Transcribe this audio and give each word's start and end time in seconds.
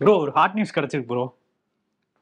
Bro 0.00 0.12
ஒரு 0.22 0.32
hot 0.36 0.56
news 0.56 0.76
கிடைச்சிருக்கு 0.76 1.10
bro 1.10 1.24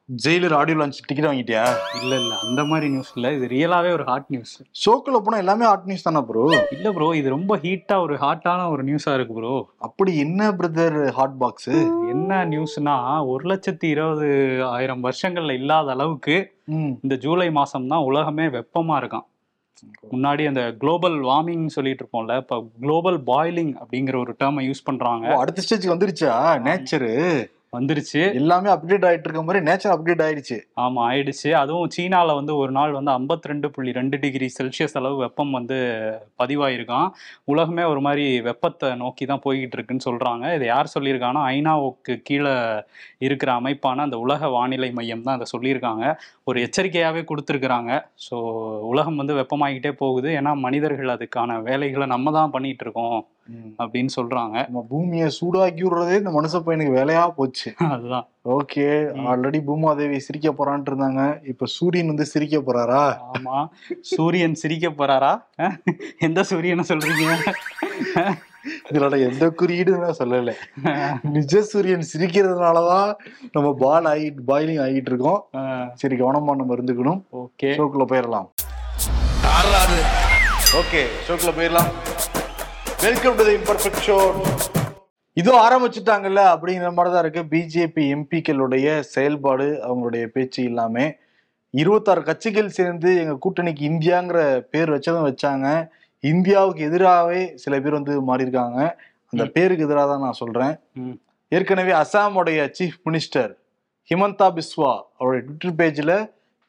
Jailer 0.09 0.53
audio 0.57 0.77
launch 0.79 0.97
ticket 1.01 1.27
வாங்கிட்டியா? 1.27 1.61
இல்ல 1.99 2.11
இல்ல. 2.21 2.33
அந்த 2.45 2.61
மாதிரி 2.63 2.87
நியூஸ் 2.89 3.09
இல்ல. 3.15 3.27
இது 3.35 3.45
ரியலாவே 3.53 3.91
ஒரு 3.93 4.03
ஹாட் 4.03 4.27
நியூஸ் 4.29 4.51
ஷோக்குள்ள 4.81 5.19
போனா 5.19 5.37
எல்லாமே 5.43 5.65
ஹாட் 5.65 5.87
நியூஸ் 5.89 6.05
தானே 6.07 6.21
ப்ரோ 6.27 6.43
இல்ல 6.75 6.89
ப்ரோ 6.93 7.07
இது 7.19 7.29
ரொம்ப 7.33 7.55
ஹீட்டா 7.63 7.95
ஒரு 8.03 8.15
ஹாட்டான 8.23 8.67
ஒரு 8.73 8.83
நியூஸா 8.89 9.13
இருக்கு 9.17 9.35
ப்ரோ 9.37 9.53
அப்படி 9.87 10.11
என்ன 10.25 10.51
பிரதர் 10.59 10.99
ஹாட் 11.17 11.37
பாக்ஸ் 11.41 11.71
என்ன 12.13 12.41
நியூஸ்னா 12.51 12.95
ஒரு 13.31 13.45
லட்சத்தி 13.51 13.89
இருபது 13.93 14.29
ஆயிரம் 14.71 15.03
வருஷங்கள்ல 15.07 15.55
இல்லாத 15.59 15.95
அளவுக்கு 15.95 16.37
இந்த 17.03 17.17
ஜூலை 17.25 17.49
மாசம் 17.57 17.89
தான் 17.89 18.05
உலகமே 18.09 18.47
வெப்பமா 18.55 18.95
இருக்கான். 19.01 19.25
முன்னாடி 20.13 20.43
அந்த 20.47 20.61
குளோபல் 20.81 21.17
வார்மிங் 21.27 21.65
சொல்லிட்டு 21.73 22.01
இருப்போம்ல 22.03 22.35
இப்ப 22.43 22.55
குளோபல் 22.79 23.19
பாய்லிங் 23.27 23.73
அப்படிங்கிற 23.81 24.15
ஒரு 24.21 24.33
டேர்மை 24.39 24.63
யூஸ் 24.67 24.87
பண்றாங்க. 24.87 25.25
அடுத்த 25.41 25.65
ஸ்டேஜ்க்கு 25.65 25.93
வந்துருச்சா? 25.93 26.31
நேச்சரு 26.65 27.11
வந்துருச்சு. 27.75 28.21
எல்லாமே 28.39 28.69
அப்டேட் 28.73 29.05
ஆயிட்டு 29.09 29.27
இருக்க 29.27 29.41
மாதிரி 29.47 29.59
நேச்சர் 29.67 29.93
அப்டேட் 29.95 30.23
ஆயிடுச்சு. 30.25 30.57
ஆமா 30.83 31.01
ஆயிடுச்சு. 31.09 31.49
அதுவும் 31.61 31.91
சீனால 31.95 32.35
வந்து 32.39 32.53
ஒரு 32.61 32.71
நாள் 32.77 32.95
வந்து 32.97 33.11
52.2 33.17 33.51
ரெண்டு 33.51 33.67
புள்ளி 33.75 33.91
ரெண்டு 33.99 34.17
டிகிரி 34.23 34.47
செல்சியஸ் 34.57 34.97
அளவு 34.99 35.17
வெப்பம் 35.25 35.53
வந்து 35.57 35.77
பதிவாயிருக்கான் 36.41 37.09
உலகமே 37.53 37.85
ஒரு 37.93 38.03
மாதிரி 38.07 38.25
வெப்பத்தை 38.49 38.89
நோக்கி 39.03 39.25
தான் 39.31 39.43
போய்கிட்டு 39.45 39.77
இருக்குன்னு 39.77 40.07
சொல்றாங்க. 40.09 40.45
இது 40.57 40.65
யார் 40.73 40.93
சொல்லியிருக்காங்கன்னா 40.95 41.45
ஐநாவுக்கு 41.55 42.15
கீழே 42.29 42.53
இருக்கிற 43.27 43.51
அமைப்பான 43.61 44.03
அந்த 44.07 44.19
உலக 44.25 44.49
வானிலை 44.57 44.91
மையம் 44.99 45.25
தான் 45.27 45.37
அதை 45.37 45.47
சொல்லியிருக்காங்க. 45.55 46.05
ஒரு 46.49 46.57
எச்சரிக்கையாவே 46.67 47.23
கொடுத்துருக்குறாங்க. 47.31 47.91
ஸோ 48.27 48.35
உலகம் 48.93 49.21
வந்து 49.21 49.39
வெப்பமாகிட்டே 49.41 49.93
போகுது. 50.03 50.29
ஏன்னா 50.41 50.53
மனிதர்கள் 50.65 51.15
அதுக்கான 51.17 51.61
வேலைகளை 51.69 52.07
நம்ம 52.15 52.31
தான் 52.39 52.53
பண்ணிட்டு 52.57 52.85
இருக்கோம். 52.87 53.19
அப்படின்னு 53.83 54.11
சொல்றாங்க. 54.15 54.55
நம்ம 54.67 54.85
பூமியை 54.89 55.27
சூடாக்கி 55.37 55.83
விடுறதே 55.85 56.15
இந்த 56.21 56.31
மனுஷ 56.37 56.61
பையனுக்கு 56.65 56.93
வேலையா 56.99 57.23
போச்சு. 57.39 57.69
அதுதான். 57.95 58.27
ஓகே 58.55 58.85
ஆல்ரெடி 59.31 59.59
பூமாதேவி 59.67 60.17
சிரிக்க 60.27 60.49
போறான்ட்டு 60.57 60.91
இருந்தாங்க. 60.91 61.21
இப்ப 61.51 61.69
சூரியன் 61.75 62.11
வந்து 62.11 62.25
சிரிக்க 62.33 62.57
போறாரா? 62.67 63.03
ஆமா. 63.33 63.57
சூரியன் 64.13 64.57
சிரிக்க 64.63 64.89
போறாரா? 64.99 65.31
எந்த 66.27 66.43
சூரியனை 66.51 66.85
சொல்றீங்க? 66.87 67.37
இதோட 68.91 69.15
எந்த 69.29 69.45
குறியீடும் 69.59 70.03
நான் 70.03 70.19
சொல்லல. 70.19 70.53
நிஜ 71.35 71.61
சூரியன் 71.71 72.05
சிரிக்கிறதுனாலதான் 72.13 73.11
நம்ம 73.55 73.69
பால் 73.83 74.07
ஆகிட்டு 74.11 74.47
பாயிலிங் 74.47 74.81
ஆகிட்டு 74.85 75.11
இருக்கோம். 75.13 75.41
சரி 76.01 76.17
கவனமா 76.21 76.55
நம்ம 76.61 76.75
இருந்துக்கணும். 76.77 77.21
ஓகே. 77.43 77.71
ஷோக்குள்ள 77.79 78.07
போயிடலாம் 78.13 78.49
ஓகே 80.81 81.03
ஷோக்குள்ள 81.27 81.53
போயிடலாம் 81.59 81.91
வெல்கம் 83.03 83.35
டு 83.39 83.43
இம்பர்ஃபெக்ட் 83.55 84.01
ஷோ 84.05 84.15
இதோ 85.37 85.53
ஆரம்பிச்சுட்டாங்கல்ல 85.61 86.41
அப்படிங்கிற 86.51 86.89
மாதிரி 86.93 87.11
தான் 87.13 87.23
இருக்கு 87.23 87.41
பிஜேபி 87.51 88.03
எம்பிக்களுடைய 88.13 88.85
செயல்பாடு 89.09 89.67
அவங்களுடைய 89.85 90.25
பேச்சு 90.27 90.61
இல்லாம 90.63 91.05
இருபத்தாறு 91.73 92.21
கட்சிகள் 92.23 92.69
சேர்ந்து 92.69 93.09
எங்க 93.21 93.33
கூட்டணிக்கு 93.43 93.83
இந்தியாங்கிற 93.89 94.39
பேர் 94.69 94.93
வச்சதும் 94.93 95.27
வச்சாங்க. 95.27 95.67
இந்தியாவுக்கு 96.23 96.81
எதிராகவே 96.83 97.41
சில 97.55 97.79
பேர் 97.79 97.97
வந்து 97.97 98.13
மாறி 98.21 98.45
இருக்காங்க 98.45 98.79
அந்த. 99.33 99.43
பேருக்கு 99.55 99.85
எதிராக 99.87 100.07
தான் 100.11 100.23
நான் 100.25 100.39
சொல்றேன். 100.41 100.73
ம். 100.99 101.15
ஏற்கனவே 101.51 101.93
அசாமுடைய 102.01 102.59
சீஃப் 102.77 102.99
மினிஸ்டர் 103.07 103.51
ஹிமந்தா 104.11 104.47
பிஸ்வா 104.55 104.93
அவருடைய 105.17 105.41
ட்விட்டர் 105.45 105.77
பேஜ்ல 105.79 106.13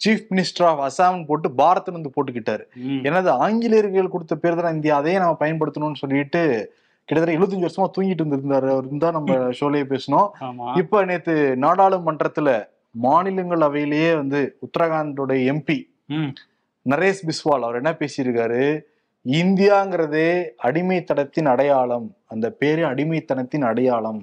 சீஃப் 0.04 0.26
மினிஸ்டர் 0.30 0.64
ஆஃப் 0.64 0.82
அசாம் 0.86 1.26
போட்டு 1.26 1.48
பாரத்னு 1.48 1.96
வந்து 1.98 2.10
போட்டுக்கிட்டாரு. 2.16 2.64
எனது 3.02 3.30
ஆங்கிலேயர்கள் 3.30 4.08
கொடுத்த 4.08 4.36
பேர் 4.36 4.60
தான் 4.60 4.74
இந்தியா 4.74 4.96
அதையே 4.96 5.18
நம்ம 5.18 5.36
பயன்படுத்தணும்னு 5.40 6.02
சொல்லிட்டு 6.02 6.42
கிட்டத்தட்ட 7.08 7.38
எழுபத்தஞ்சு 7.38 7.66
வருஷமா 7.66 7.88
தூங்கிட்டு 7.96 8.22
இருந்திருந்தாரு. 8.22 8.68
அவர் 8.74 8.88
தான் 8.98 9.12
நம்ம 9.12 9.34
ஷோலயே 9.58 9.84
பேசணும் 9.92 10.28
இப்ப 10.76 11.04
நேத்து 11.04 11.34
நாடாளுமன்றத்துல 11.60 12.50
மாநிலங்களவையிலேயே 13.02 14.14
வந்து 14.16 14.58
உத்தரகாண்டோட 14.66 15.32
எம்பி. 15.52 15.78
நரேஷ் 16.86 17.24
பிஸ்வால் 17.28 17.64
அவர் 17.66 17.74
என்ன 17.74 17.92
பேசியிருக்காரு? 18.00 18.62
இந்தியாங்கிறதே 19.24 20.28
அடிமைத்தனத்தின் 20.62 21.48
அடையாளம். 21.52 22.14
அந்த 22.26 22.46
பேரு 22.50 22.82
அடிமைத்தனத்தின் 22.82 23.64
அடையாளம். 23.70 24.20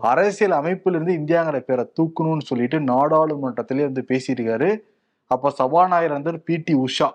அரசியல் 0.00 0.56
அமைப்பிலிருந்து 0.60 1.12
இந்தியாங்கிற 1.20 1.58
பேரை 1.58 1.84
தூக்கணும்னு 1.98 2.48
சொல்லிட்டு 2.50 2.78
நாடாளுமன்றத்திலே 2.80 3.84
வந்து 3.88 4.04
பேசியிருக்காரு. 4.08 4.70
அப்ப 5.30 5.50
சபாநாயகர் 5.50 6.16
வந்து 6.16 6.32
பிடி 6.40 6.74
உஷா. 6.80 7.08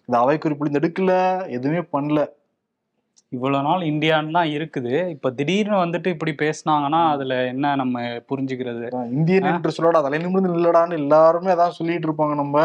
இந்த 0.00 0.16
அவை 0.18 0.36
குறிப்பில் 0.38 0.76
எடுக்கல 0.78 1.12
எதுவுமே 1.48 1.80
பண்ணல 1.92 2.18
இவ்வளவு 3.32 3.66
நாள் 3.66 3.82
இந்தியான்னு 3.88 4.36
தான் 4.36 4.50
இருக்குது 4.52 4.92
இப்ப 5.14 5.30
திடீர்னு 5.30 5.76
வந்துட்டு 5.76 6.08
இப்படி 6.14 6.32
பேசுனாங்கன்னா 6.38 7.00
அதுல 7.12 7.34
என்ன 7.50 7.72
நம்ம 7.74 7.96
புரிஞ்சுக்கிறது 8.30 8.84
இந்தியன் 9.16 9.48
என்று 9.50 9.74
சொல்லடா 9.76 10.00
தலை 10.06 10.18
நிமிர்ந்து 10.18 10.54
நில்லடான்னு 10.54 11.00
எல்லாருமே 11.00 11.52
அதான் 11.54 11.76
சொல்லிட்டு 11.78 12.08
இருப்பாங்க 12.08 12.36
நம்ம 12.36 12.56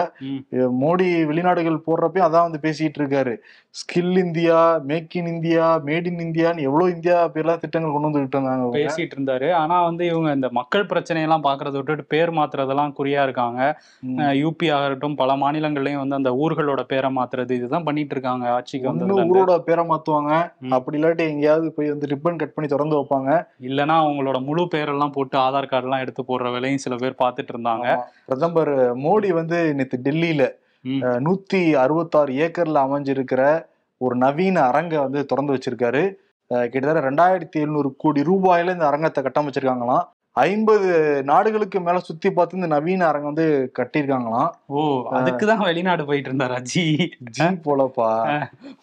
மோடி 0.84 1.08
வெளிநாடுகள் 1.32 1.86
போடுறப்பயும் 1.88 2.28
அதான் 2.28 2.48
வந்து 2.48 2.64
பேசிட்டு 2.66 3.02
இருக்காரு 3.02 3.34
skill 3.76 4.18
India 4.24 4.58
make 4.90 5.16
in 5.20 5.30
India 5.32 5.68
made 5.86 6.08
in 6.10 6.24
இந்தியான்னு 6.26 6.66
எவ்வளவு 6.68 6.94
இந்தியா 6.96 7.18
பேர்லாம் 7.36 7.62
திட்டங்கள் 7.62 7.94
கொண்டு 7.94 8.10
வந்துகிட்டு 8.10 8.38
இருந்தாங்க. 8.38 8.66
பேசிட்டு 8.76 9.16
இருந்தாரு 9.18 9.48
ஆனா 9.62 9.78
வந்து 9.88 10.04
இவங்க 10.12 10.30
இந்த 10.38 10.50
மக்கள் 10.60 10.90
பிரச்சனையெல்லாம் 10.92 11.46
பாக்குறத 11.48 11.76
விட்டுட்டு 11.80 12.06
பேர் 12.14 12.32
மாத்துறதெல்லாம் 12.40 12.96
குறியா 13.00 13.22
இருக்காங்க. 13.28 13.62
யூபி 14.42 14.68
ஆகட்டும் 14.76 15.18
பல 15.22 15.34
மாநிலங்கள்லயும் 15.44 16.04
வந்து 16.04 16.20
அந்த 16.20 16.34
ஊர்களோட 16.44 16.84
பேரை 16.92 17.12
மாத்துறது 17.18 17.58
இதுதான் 17.60 17.88
பண்ணிட்டு 17.88 18.16
இருக்காங்க 18.16 18.46
ஆட்சிக்கு 18.56 18.88
இருந்து. 18.90 19.28
ஊரோட 19.32 19.56
பேரை 19.70 19.86
மாத்துவாங்க. 19.92 20.32
அப்படி 20.78 20.98
இல்லாட்டி 21.00 21.24
எங்கேயாவது 21.32 21.68
போய் 21.76 21.92
வந்து 21.94 22.10
ரிப்பன் 22.12 22.40
கட் 22.42 22.54
பண்ணி 22.56 22.68
திறந்து 22.74 22.98
வைப்பாங்க. 23.00 23.32
இல்லைன்னா 23.68 23.96
அவங்களோட 24.04 24.38
முழு 24.48 24.64
பேரெல்லாம் 24.74 25.14
போட்டு 25.18 25.38
ஆதார் 25.46 25.70
கார்டு 25.72 25.88
எல்லாம் 25.88 26.04
எடுத்து 26.06 26.24
போடுற 26.30 26.52
வேலையும் 26.56 26.84
சில 26.86 26.96
பேர் 27.04 27.22
பார்த்துட்டு 27.24 27.54
இருந்தாங்க. 27.56 27.88
பிரதமர் 28.28 28.74
மோடி 29.06 29.32
வந்து 29.40 29.60
நேத்து 29.80 30.00
டெல்லியில 30.08 30.46
நூத்தி 31.28 31.62
அறுபத்தாறு 31.84 32.34
ஏக்கர்ல 32.46 32.80
அமைஞ்சிருக்கிற 32.88 33.42
ஒரு 34.02 34.16
நவீன 34.24 34.58
அரங்கை 34.70 34.98
வந்து 35.06 35.20
திறந்து 35.32 35.56
வச்சிருக்காரு. 35.56 36.04
கிட்டத்தட்ட 36.52 37.02
ரெண்டாயிரத்தி 37.10 37.58
எழுநூறு 37.64 37.90
கோடி 38.04 38.22
ரூபாயில 38.30 38.74
இந்த 38.76 38.86
அரங்கத்தை 38.90 39.22
கட்டமைச்சிருக்காங்களாம் 39.24 40.06
ஐம்பது 40.36 40.88
நாடுகளுக்கு 41.24 41.80
மேல 41.80 42.00
சுத்தி 42.00 42.32
பார்த்து 42.32 42.58
இந்த 42.58 42.68
நவீன 42.68 43.06
அரங்கம் 43.06 43.32
வந்து 43.34 43.46
கட்டியிருக்காங்களாம். 43.80 44.50
ஓ 44.68 44.80
அதுக்குதான் 45.20 45.64
வெளிநாடு 45.64 46.06
போயிட்டு 46.06 46.30
இருந்தாரா 46.30 46.58
ஜி 46.62 46.84
ஜி 47.30 47.48
போலப்பா 47.68 48.10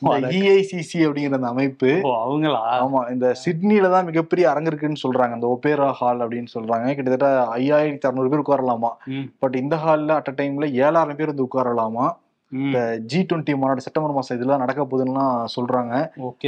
இந்த 0.02 0.28
இஐசிசி 0.40 1.00
அப்படிங்கிற 1.06 1.40
அந்த 1.40 1.46
அமைப்பு. 1.46 1.90
அவங்களா? 2.20 2.60
ஆமா 2.78 3.10
இந்த 3.10 3.34
சிட்னில 3.44 3.90
தான் 3.90 4.04
மிகப்பெரிய 4.04 4.50
அரங்கு 4.50 4.70
இருக்குன்னு 4.72 5.04
சொல்றாங்க. 5.06 5.32
அந்த 5.32 5.48
ஒபேரா 5.54 5.90
ஹால் 5.90 6.24
அப்படின்னு 6.26 6.54
சொல்றாங்க. 6.54 6.94
கிட்டத்தட்ட 6.94 7.30
ஐயாயிரத்தி 7.58 8.08
அறுநூறு 8.10 8.32
பேர் 8.34 8.44
உட்காரலாமா. 8.46 8.92
பட் 9.38 9.54
இந்த 9.54 9.76
ஹால்ல 9.76 10.18
அட் 10.20 10.28
அ 10.28 10.36
டைம்ல 10.42 10.68
ஏழாயிரம் 10.84 11.20
பேர் 11.20 11.32
வந்து 11.34 11.48
உட்காரலாமா. 11.48 12.06
ம், 12.52 12.72
ஜி 13.06 13.18
டுவெண்ட்டி 13.22 13.52
மாநாடு 13.56 13.84
செப்டம்பர் 13.84 14.14
மாசம் 14.14 14.36
இதெல்லாம் 14.36 14.62
நடக்க 14.62 14.82
போகுதுன்னுலாம் 14.84 15.34
சொல்றாங்க. 15.52 15.92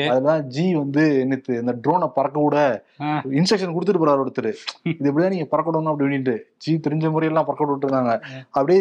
அதுதான் 0.09 0.41
ஜி 0.55 0.65
வந்து 0.77 1.03
நேத்து 1.29 1.59
இந்த 1.61 1.75
ட்ரோனை 1.83 2.09
பறக்க 2.17 2.39
விட 2.41 2.57
ஆ. 3.01 3.11
இன்ஸ்ட்ரக்ஷன் 3.39 3.75
கொடுத்துட்டு 3.75 4.03
போறாரு 4.03 4.23
ஒருத்தர். 4.23 4.49
இது 4.93 5.09
எப்படிதான் 5.11 5.35
நீங்க 5.35 5.49
பறக்க 5.51 5.69
விடணும் 5.71 5.93
அப்படின்ட்டு 5.93 6.35
ஜி 6.65 6.73
தெரிஞ்ச 6.85 7.07
முறையெல்லாம் 7.13 7.47
பறக்க 7.47 7.69
விட்டு 7.69 7.87
இருந்தாங்க 7.87 8.15
அப்படியே 8.55 8.81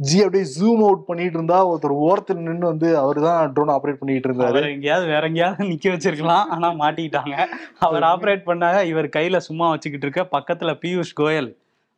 ஜி 0.00 0.18
அப்படியே 0.22 0.44
ஜூம் 0.52 0.82
அவுட் 0.84 1.06
பண்ணிட்டு 1.06 1.36
இருந்தா 1.38 1.58
ஒருத்தர் 1.66 1.96
ஓரத்தில் 2.04 2.40
நின்று 2.40 2.66
வந்து 2.66 2.88
அவர் 2.98 3.18
தான் 3.20 3.52
ட்ரோன் 3.54 3.74
ஆப்ரேட் 3.74 3.98
பண்ணிட்டு 3.98 4.28
இருந்தாரு. 4.28 4.60
எங்கேயாவது 4.70 5.06
வேற 5.06 5.24
எங்கேயாவது 5.26 5.68
நிக்க 5.68 5.92
வச்சிருக்கலாம். 5.92 6.46
ஆனா 6.48 6.68
மாட்டிக்கிட்டாங்க. 6.78 7.34
அவர் 7.80 8.06
ஆபரேட் 8.08 8.46
பண்ணாங்க. 8.46 8.80
இவர் 8.84 9.14
கையில 9.16 9.36
சும்மா 9.40 9.68
வச்சுக்கிட்டு 9.70 10.06
இருக்க. 10.06 10.24
பக்கத்துல 10.32 10.72
பியூஷ் 10.82 11.12
கோயல். 11.16 11.50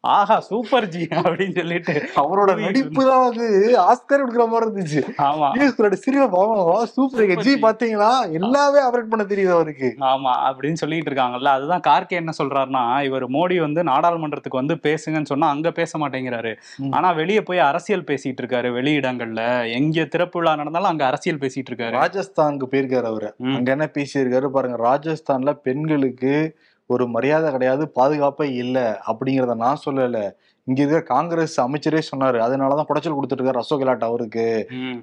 ஆஹா 0.05 0.41
சூப்பர் 0.41 0.89
ஜி 0.89 1.07
அப்படின்னு 1.11 1.55
சொல்லிட்டு 1.55 2.09
அவரோட 2.17 2.61
நடிப்பு 2.61 3.05
தான் 3.05 3.25
வந்து 3.29 3.47
ஆஸ்கர் 3.79 4.23
எடுக்கிற 4.25 4.49
மாதிரி 4.49 4.67
இருந்துச்சு. 4.67 5.03
ஆமா. 5.19 5.49
சிரிப்பை 5.95 6.29
பாவம் 6.29 6.87
சூப்பர் 6.87 7.43
ஜி. 7.43 7.55
பாத்தீங்களா 7.55 8.33
எல்லாமே 8.33 8.81
ஆப்ரேட் 8.81 9.09
பண்ண 9.09 9.25
தெரியுது 9.25 9.51
அவருக்கு. 9.51 9.97
ஆமா 10.01 10.33
அப்படின்னு 10.49 10.73
சொல்லிட்டு 10.73 11.11
இருக்காங்கல்ல. 11.11 11.45
அதுதான் 11.45 11.85
கார்கே 11.87 12.09
என்ன 12.09 12.33
சொல்றாருன்னா 12.43 13.03
இவர் 13.03 13.29
மோடி 13.29 13.61
வந்து 13.61 13.83
நாடாளுமன்றத்துக்கு 13.83 14.57
வந்து 14.57 14.75
பேசுங்கன்னு 14.83 15.25
சொன்னா 15.25 15.49
அங்க 15.49 15.71
பேச 15.71 15.99
மாட்டேங்கிறாரு. 15.99 16.55
ஆனா 16.91 17.13
வெளிய 17.13 17.43
போய் 17.43 17.59
அரசியல் 17.59 18.05
பேசிட்டு 18.05 18.43
இருக்காரு 18.43 18.71
வெளியிடங்கள்ல. 18.71 19.71
எங்க 19.71 20.05
திறப்பு 20.05 20.39
விழா 20.41 20.57
நடந்தாலும் 20.57 20.89
அங்க 20.89 21.07
அரசியல் 21.07 21.39
பேசிட்டு 21.39 21.71
இருக்காரு. 21.71 21.97
ராஜஸ்தானுக்கு 22.03 22.67
போயிருக்காரு 22.71 23.03
அவரு. 23.03 23.35
அங்க 23.39 23.71
என்ன 23.71 23.91
பேசியிருக்காரு 23.95 24.49
பாருங்க. 24.49 24.77
ராஜஸ்தான்ல 24.91 25.53
பெண்களுக்கு 25.53 26.57
ஒரு 26.87 27.05
மரியாதை 27.09 27.51
கிடையாது 27.51 27.85
பாதுகாப்பே 27.95 28.47
இல்லை 28.55 28.87
அப்படிங்கிறத 29.07 29.55
நான் 29.57 29.83
சொல்லலை. 29.87 30.25
இங்க 30.69 30.79
இருக்கிற 30.81 31.01
காங்கிரஸ் 31.15 31.55
அமைச்சரே 31.61 32.01
சொன்னாரு. 32.11 32.39
அதனாலதான் 32.45 32.87
குடைச்சல் 32.91 33.17
கொடுத்துட்டு 33.17 33.43
இருக்காரு 33.43 33.63
அசோக் 33.63 33.81
கெலாட் 33.81 34.07
அவருக்கு. 34.09 34.45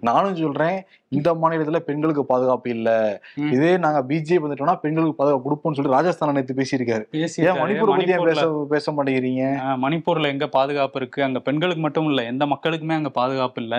நானும் 0.02 0.40
சொல்றேன் 0.44 0.78
இந்த 1.18 1.30
மாநிலத்துல 1.42 1.80
பெண்களுக்கு 1.88 2.24
பாதுகாப்பு 2.26 2.70
இல்ல. 2.70 2.90
இதே 3.56 3.72
நாங்க 3.84 4.00
பிஜேபி 4.10 4.42
வந்துட்டோம்னா 4.44 4.76
பெண்களுக்கு 4.86 5.16
பாதுகாப்பு 5.16 5.46
கொடுப்போம்னு 5.48 5.78
சொல்லி 5.80 5.94
ராஜஸ்தான் 5.96 6.36
நேத்து 6.38 6.58
பேசியிருக்காரு. 6.62 7.06
ஏன். 7.14 7.60
மணிப்பூர் 7.62 7.92
பத்தி 7.94 8.18
பேச 8.30 8.48
பேச 8.74 8.92
மாட்டேங்கிறீங்க? 8.92 9.44
மணிப்பூர்ல 9.86 10.34
எங்க 10.34 10.48
பாதுகாப்பு 10.58 11.00
இருக்கு? 11.02 11.20
அங்க 11.24 11.40
பெண்களுக்கு 11.40 11.84
மட்டும் 11.88 12.10
இல்ல 12.10 12.24
எந்த 12.24 12.46
மக்களுக்குமே 12.46 12.98
அங்க 13.00 13.12
பாதுகாப்பு 13.22 13.62
இல்ல. 13.62 13.76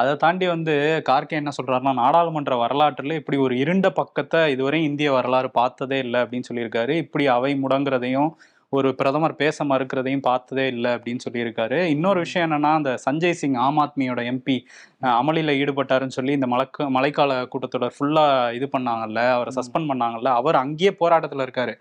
அதை 0.00 0.14
தாண்டி 0.16 0.46
வந்து 0.54 0.74
கார்கே 1.08 1.38
என்ன 1.40 1.52
சொல்றாருன்னா 1.58 1.94
நாடாளுமன்ற 2.02 2.54
வரலாற்றுல 2.64 3.14
இப்படி 3.20 3.38
ஒரு 3.46 3.56
இருண்ட 3.58 3.90
பக்கத்தை 4.00 4.40
இதுவரை 4.52 4.80
இந்திய 4.84 5.10
வரலாறு 5.12 5.50
பார்த்ததே 5.50 5.98
இல்லை 5.98 6.20
அப்படின்னு 6.20 6.50
சொல்லியிருக்காரு. 6.50 6.94
இப்படி 7.04 7.26
அவை 7.36 7.52
முடங்குறதையும் 7.64 8.30
ஒரு 8.68 8.94
பிரதமர் 8.94 9.36
பேச 9.36 9.64
மறுக்கிறதையும் 9.64 10.20
பார்த்ததே 10.20 10.66
இல்லை 10.66 10.90
அப்படின்னு 10.94 11.18
சொல்லியிருக்காரு. 11.30 11.78
இன்னொரு 11.84 12.18
விஷயம் 12.18 12.50
என்னன்னா 12.50 12.72
அந்த 12.72 12.98
சஞ்சய் 13.10 13.30
சிங் 13.30 13.54
ஆம் 13.54 13.78
ஆத்மியோட 13.78 14.20
எம்பி 14.32 14.56
அமளியில் 15.02 15.52
ஈடுபட்டாருன்னு 15.60 16.16
சொல்லி 16.16 16.32
இந்த 16.36 16.46
மழைக்க 16.52 16.84
மழைக்கால 16.96 17.32
கூட்டத்தொடர் 17.52 17.94
ஃபுல்லா 17.96 18.24
இது 18.58 18.66
பண்ணாங்கல்ல 18.74 19.20
அவரை 19.34 19.50
சஸ்பெண்ட் 19.56 19.88
பண்ணாங்கல்ல 19.90 20.30
அவர் 20.40 20.56
அங்கேயே 20.62 20.92
போராட்டத்தில் 21.00 21.42
இருக்காரு. 21.46 21.72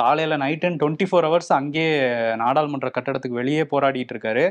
காலையில 0.00 0.36
night 0.42 0.66
and 0.68 0.78
twenty 0.82 1.06
four 1.10 1.26
hours 1.28 1.50
அங்கேயே 1.58 1.88
நாடாளுமன்ற 2.42 2.90
கட்டடத்துக்கு 2.96 3.40
வெளியே 3.40 3.64
போராடிட்டு 3.72 4.14
இருக்காரு. 4.14 4.44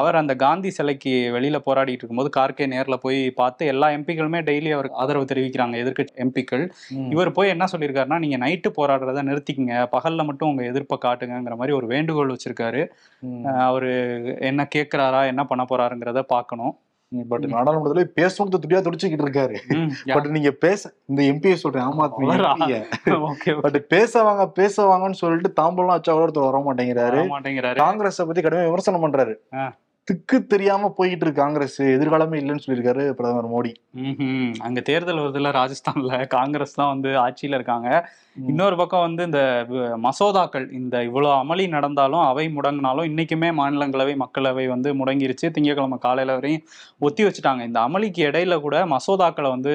அவர் 0.00 0.20
அந்த 0.20 0.36
காந்தி 0.44 0.72
சிலைக்கு 0.78 1.12
வெளியில 1.36 1.60
போராடிட்டு 1.68 2.02
இருக்கும்போது 2.02 2.32
கார்கே 2.38 2.68
நேர்ல 2.74 2.98
போய் 3.04 3.20
பார்த்து 3.40 3.70
எல்லா 3.74 3.90
எம்பிக்களுமே 3.98 4.40
டெய்லி 4.48 4.72
அவருக்கு 4.76 5.00
ஆதரவு 5.04 5.30
தெரிவிக்கிறாங்க 5.34 5.76
எதிர்க்கட்சி 5.84 6.16
எம்பிக்கள். 6.26 6.64
இவர் 7.14 7.32
போய் 7.38 7.54
என்ன 7.56 7.68
சொல்லியிருக்காருன்னா 7.74 8.20
நீங்க 8.24 8.40
நைட்டு 8.46 8.70
போராடுறத 8.80 9.26
நிறுத்திக்கங்க 9.30 9.76
பகல்ல 9.96 10.28
மட்டும் 10.30 10.50
உங்க 10.52 10.64
எதிர்ப்பை 10.72 10.98
காட்டுங்கங்கிற 11.06 11.56
மாதிரி 11.62 11.76
ஒரு 11.80 11.88
வேண்டுகோள் 11.94 12.34
வச்சிருக்காரு. 12.34 12.82
அவரு 13.68 13.92
என்ன 14.50 14.68
கேட்கிறாரா 14.76 15.22
என்ன 15.34 15.44
பண்ண 15.52 15.64
போறாருங்கிறத 15.70 16.20
பார்க்கணும். 16.34 16.74
பட் 17.28 17.44
நாடாளுமன்றத்துல 17.44 18.04
பேசணும் 18.16 18.52
துடியா 18.54 18.80
துடிச்சுக்கிட்டு 18.86 19.26
இருக்காரு. 19.26 19.56
பட் 20.14 20.26
நீங்க 20.26 20.50
பேச 20.50 20.92
இந்த 21.06 21.22
எம்பியை 21.22 21.54
சொல்றேன் 21.54 21.82
ஆம் 21.82 22.00
ஆத்மி 22.00 22.26
பட் 23.60 23.78
பேசவாங்க 23.94 24.44
பேசவாங்கன்னு 24.58 25.20
சொல்லிட்டு 25.22 25.62
தாம்பலம் 25.62 25.94
வச்சா 25.96 26.12
கூட 26.12 26.26
ஒருத்தர் 26.26 26.50
வர 26.50 26.62
மாட்டேங்கிறாரு 26.66 27.20
காங்கிரஸ 27.82 28.26
பத்தி 28.26 28.42
கடுமையா 28.42 28.64
விமர்சனம் 28.64 29.04
பண்றாரு. 29.06 29.34
திக்கு 30.08 30.46
தெரியாம 30.46 30.92
போயிட்டு 30.96 31.24
இருக்கு 31.24 31.42
காங்கிரஸ். 31.42 31.82
எதிர்காலமே 31.82 32.36
இல்லைன்னு 32.40 32.64
சொல்லியிருக்காரு 32.66 33.10
பிரதமர் 33.10 33.48
மோடி. 33.48 33.72
அங்க 34.58 34.80
தேர்தல் 34.80 35.18
வருதுல 35.18 35.50
ராஜஸ்தான்ல. 35.52 36.26
காங்கிரஸ் 36.26 36.74
தான் 36.74 36.92
வந்து 36.92 37.08
ஆட்சியில 37.24 37.56
இருக்காங்க. 37.58 37.88
இன்னொரு 38.46 38.76
பக்கம் 38.76 39.00
வந்து 39.00 39.22
இந்த 39.24 39.40
மசோதாக்கள் 40.02 40.72
இந்த 40.72 41.02
இவ்வளவு 41.02 41.34
அமளி 41.34 41.68
நடந்தாலும் 41.68 42.20
அவை 42.20 42.48
முடங்கினாலும் 42.48 43.08
இன்னைக்குமே 43.10 43.50
மாநிலங்களவை 43.60 44.14
மக்களவை 44.16 44.68
வந்து 44.68 44.94
முடங்கிருச்சு. 44.94 45.50
திங்கட்கிழமை 45.50 45.98
காலையில 45.98 46.34
வரையும் 46.34 46.64
ஒத்தி 46.98 47.24
வச்சுட்டாங்க. 47.24 47.66
இந்த 47.66 47.80
அமளிக்கு 47.80 48.24
இடையில 48.26 48.60
கூட 48.60 48.86
மசோதாக்களை 48.86 49.48
வந்து 49.48 49.72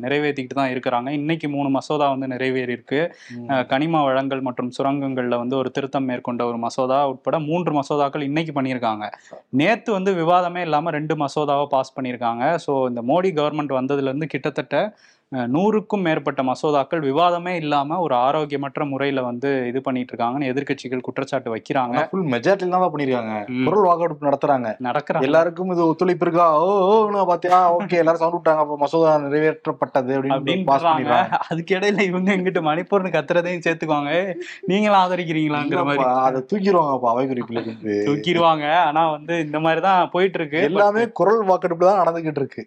நிறைவேற்றிக்கிட்டு 0.00 0.58
தான் 0.60 0.70
இருக்கிறாங்க. 0.70 1.08
இன்னைக்கு 1.10 1.48
மூணு 1.48 1.68
மசோதா 1.68 2.08
வந்து 2.08 2.26
நிறைவேறி 2.26 2.72
இருக்கு 2.72 3.00
ம். 3.36 3.48
அஹ் 3.48 3.66
கனிம 3.66 4.02
வளங்கள் 4.02 4.40
மற்றும் 4.40 4.72
சுரங்கங்கள்ல 4.78 5.36
வந்து 5.36 5.56
ஒரு 5.56 5.70
திருத்தம் 5.70 6.04
மேற்கொண்ட 6.04 6.44
ஒரு 6.44 6.58
மசோதா 6.58 7.08
உட்பட 7.08 7.38
மூன்று 7.40 7.72
மசோதாக்கள் 7.80 8.22
இன்னைக்கு 8.22 8.62
பண்ணியிருக்காங்க. 8.62 9.04
நேற்று 9.74 9.92
வந்து 9.92 10.10
விவாதமே 10.14 10.60
இல்லாம 10.60 10.90
ரெண்டு 10.90 11.14
மசோதாவை 11.16 11.64
பாஸ் 11.70 11.94
பண்ணியிருக்காங்க 11.94 12.44
ஸோ 12.64 12.72
இந்த 12.88 13.00
மோடி 13.02 13.30
கவர்மெண்ட் 13.32 13.72
வந்ததுல 13.72 14.10
இருந்து 14.10 14.26
கிட்டத்தட்ட 14.26 14.76
நூறுக்கும் 15.54 16.04
மேற்பட்ட 16.06 16.40
மசோதாக்கள் 16.42 17.02
விவாதமே 17.06 17.52
இல்லாம 17.62 17.98
ஒரு 17.98 18.14
ஆரோக்கியமற்ற 18.14 18.88
முறையில 18.88 19.22
வந்து 19.22 19.50
இது 19.68 19.80
பண்ணிட்டு 19.80 20.12
இருக்காங்கன்னு 20.14 20.50
எதிர்க்கட்சிகள் 20.52 21.04
குற்றச்சாட்டு 21.06 21.48
வைக்கிறாங்க. 21.54 21.96
ஃபுல் 22.10 22.26
மெஜாரிட்டி 22.34 22.68
தான் 22.68 22.84
பண்ணிருக்காங்க. 22.94 23.64
குரல் 23.64 23.86
வாக்கெடுப்பு 23.88 24.28
நடத்துறாங்க. 24.28 24.68
நடக்கிறாங்க. 24.88 25.28
எல்லாருக்கும் 25.28 25.70
இது 25.70 25.86
ஒத்துழைப்பு 25.86 26.26
இருக்கா? 26.26 26.46
ஓ 26.66 27.24
பாத்தியா? 27.30 27.58
ஓகே 27.78 27.96
எல்லாரும் 28.02 28.22
சவுண்ட் 28.22 28.36
விட்டாங்க. 28.38 28.62
அப்ப 28.64 28.76
மசோதா 28.78 29.14
நிறைவேற்றப்பட்டது 29.24 30.12
அப்படின்னு 30.36 30.64
பாஸ் 30.70 30.84
பண்ணிடுறாங்க. 30.84 31.40
அதுக்கு 31.48 31.74
இடையில 31.78 32.06
இவங்க 32.10 32.36
எங்கிட்ட 32.36 32.62
மணிப்பூர்னு 32.68 33.14
கத்துறதையும் 33.16 33.64
சேர்த்துக்குவாங்க. 33.66 34.12
நீங்களும் 34.72 35.00
ஆதரிக்கிறீங்களாங்கிற 35.02 35.84
மாதிரி. 35.90 36.06
அதை 36.26 36.40
தூக்கிடுவாங்க 36.52 36.94
அப்ப 36.98 37.10
அவை 37.14 37.26
குறிப்புல 37.32 37.64
இருந்து. 37.64 37.96
தூக்கிடுவாங்க. 38.08 38.66
ஆனா 38.88 39.10
வந்து 39.10 39.34
இந்த 39.46 39.60
மாதிரிதான் 39.66 40.10
போயிட்டு 40.14 40.40
இருக்கு. 40.40 40.60
எல்லாமே 40.70 41.04
குரல் 41.20 41.44
வாக்கெடுப்பு 41.44 41.84
தான் 41.86 42.02
நடந்துகிட்டு 42.02 42.42
இருக்கு. 42.44 42.64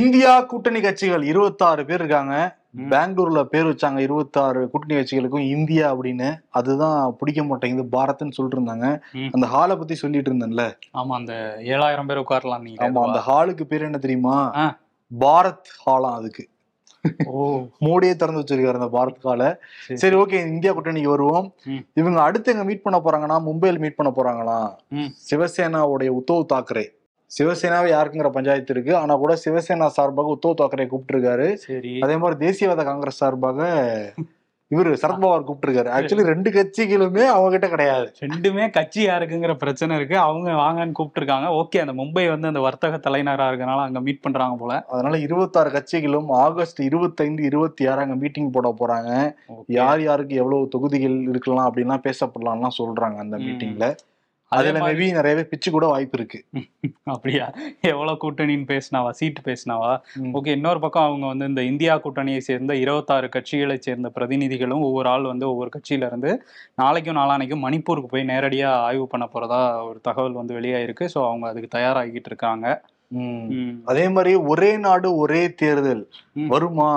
இந்தியா 0.00 0.34
கூட்டணி 0.50 0.80
கட்சிகள் 0.80 1.28
26 1.50 1.84
பேர் 1.84 1.98
இருக்காங்க. 1.98 2.58
பெங்களூர்ல 2.90 3.42
பேர் 3.44 3.64
வச்சாங்க. 3.64 4.00
26 4.00 4.66
கூட்டணி 4.66 5.00
கட்சிகளுக்கும் 5.00 5.48
இந்தியா 5.48 5.94
அப்படின்னு. 5.94 6.36
அதுதான் 6.48 7.16
பிடிக்க 7.18 7.44
மாட்டேங்குது 7.44 7.88
பாரத்னு 7.96 8.30
சொல்லிட்டு 8.30 8.58
இருந்தாங்க. 8.58 9.00
அந்த 9.30 9.46
ஹாலை 9.46 9.76
பத்தி 9.76 9.94
சொல்லிட்டு 9.94 10.32
இருந்தேன்ல. 10.32 10.64
ஆமா 10.92 11.14
அந்த 11.14 11.56
ஏழாயிரம் 11.62 12.06
பேர் 12.06 12.18
உட்காரலாம் 12.18 12.60
நீங்க. 12.60 12.90
ஆமா 12.90 13.02
அந்த 13.06 13.22
ஹாலுக்கு 13.26 13.64
பேர் 13.64 13.82
என்ன 13.82 13.98
தெரியுமா. 13.98 14.36
பாரத் 15.20 15.68
ஹாலாம் 15.86 16.12
அதுக்கு. 16.12 16.48
மோடியே 17.80 18.16
திறந்து 18.16 18.40
வச்சிருக்காரு 18.40 18.78
அந்த 18.80 18.98
பாரத் 18.98 19.22
ஹாலை. 19.22 19.54
சரி. 19.94 20.16
ஓகே 20.16 20.46
இந்தியா 20.46 20.74
கூட்டணிக்கு 20.74 21.08
வருவோம். 21.08 21.54
இவங்க 21.94 22.22
அடுத்து 22.22 22.52
எங்க 22.52 22.64
மீட் 22.64 22.82
பண்ண 22.82 22.98
போறாங்கன்னா 22.98 23.38
மும்பையில் 23.48 23.78
மீட் 23.78 23.94
பண்ண 23.94 24.12
போறாங்களாம். 24.16 24.70
ம். 24.88 25.10
சிவசேனாவுடைய 25.30 26.10
உத்தவ் 26.20 26.46
தாக்கரே. 26.52 26.86
சிவசேனாவே 27.38 27.88
யாருக்குங்கிற 27.94 28.30
பஞ்சாயத்து 28.30 28.74
இருக்கு. 28.74 28.96
ஆனா 28.96 29.14
கூட 29.16 29.36
சிவசேனா 29.44 29.86
சார்பாக 29.86 30.36
உத்தவ் 30.36 30.60
தாக்கரே 30.60 30.86
கூப்பிட்டு 30.86 31.56
சரி. 31.56 32.00
அதே 32.00 32.16
மாதிரி 32.16 32.38
தேசியவாத 32.46 32.84
காங்கிரஸ் 32.84 33.16
சார்பாக 33.16 33.58
இவரு 34.70 34.90
சரத்பவார் 35.02 35.44
கூப்பிட்டுருக்காரு. 35.46 35.90
ஆக்சுவலி 35.96 36.24
ரெண்டு 36.24 36.50
கட்சிகளுமே 36.50 37.24
அவங்க 37.26 37.50
கிட்ட 37.50 37.68
கிடையாது. 37.68 38.12
ரெண்டுமே 38.20 38.70
கட்சி 38.70 39.06
யாருக்குங்கிற 39.06 39.54
பிரச்சனை 39.54 39.96
இருக்கு. 39.96 40.18
அவங்க 40.18 40.50
வாங்கன்னு 40.50 40.92
கூப்பிட்டு 40.92 41.20
இருக்காங்க 41.20 41.48
ஓகே 41.60 41.80
அந்த 41.80 41.92
மும்பை 41.92 42.28
வந்து 42.28 42.46
அந்த 42.46 42.60
வர்த்தக 42.60 42.96
தலைநகரா 42.96 43.46
இருக்கனால 43.50 43.80
அங்க 43.80 44.00
மீட் 44.00 44.20
பண்றாங்க 44.20 44.56
போல. 44.56 44.84
அதனால 44.88 45.18
இருபத்தாறு 45.18 45.70
கட்சிகளும் 45.70 46.28
ஆகஸ்ட் 46.28 46.80
இருபத்தைந்து 46.80 47.42
இருபத்தி 47.42 47.86
ஆறு 47.86 48.00
அங்க 48.00 48.14
மீட்டிங் 48.14 48.50
போட 48.50 48.74
போறாங்க. 48.80 49.10
யார் 49.66 50.02
யாருக்கு 50.02 50.34
எவ்வளவு 50.34 50.68
தொகுதிகள் 50.68 51.18
இருக்கலாம் 51.22 51.68
அப்படின்லாம் 51.70 52.06
பேசப்படலாம்லாம் 52.06 52.78
சொல்றாங்க 52.78 53.16
அந்த. 53.16 53.36
மீட்டிங்ல 53.36 53.88
அதுல 54.52 54.78
மேபி 54.80 55.06
நிறைய 55.12 55.34
பேர் 55.34 55.48
பிச்சு 55.48 55.68
கூட 55.70 55.86
வாய்ப்பு 55.86 56.16
இருக்கு. 56.18 56.38
அப்படியா? 57.06 57.44
எவ்வளவு 57.82 58.20
கூட்டணின்னு 58.22 58.66
பேசினாவா? 58.66 59.10
சீட்டு 59.10 59.40
பேசினாவா. 59.44 59.90
ஓகே 60.32 60.50
இன்னொரு 60.50 60.80
பக்கம் 60.80 61.02
அவங்க 61.02 61.26
வந்து 61.26 61.46
இந்த 61.46 61.62
இந்தியா 61.62 61.98
கூட்டணியை 61.98 62.40
சேர்ந்த 62.40 62.74
இருபத்தாறு 62.76 63.28
கட்சிகளை 63.28 63.76
சேர்ந்த 63.78 64.10
பிரதிநிதிகளும் 64.16 64.82
ஒவ்வொரு 64.82 65.08
ஆள் 65.08 65.22
வந்து 65.22 65.48
ஒவ்வொரு 65.48 65.70
கட்சியில 65.76 66.06
இருந்து 66.06 66.32
நாளைக்கும் 66.74 67.16
நாளானைக்கும் 67.16 67.64
மணிப்பூருக்கு 67.66 68.12
போய் 68.12 68.30
நேரடியா 68.32 68.70
ஆய்வு 68.88 69.06
பண்ண 69.06 69.28
போறதா 69.34 69.60
ஒரு 69.88 70.00
தகவல் 70.02 70.32
வந்து 70.32 70.54
வெளியாயிருக்கு. 70.58 71.06
ஸோ 71.14 71.20
அவங்க 71.26 71.46
அதுக்கு 71.48 71.76
தயாராகிட்டு 71.78 72.30
இருக்காங்க. 72.32 72.66
அதே 73.84 74.08
மாதிரி 74.08 74.34
ஒரே 74.46 74.76
நாடு 74.78 75.16
ஒரே 75.16 75.42
தேர்தல். 75.54 76.04
வருமா? 76.48 76.92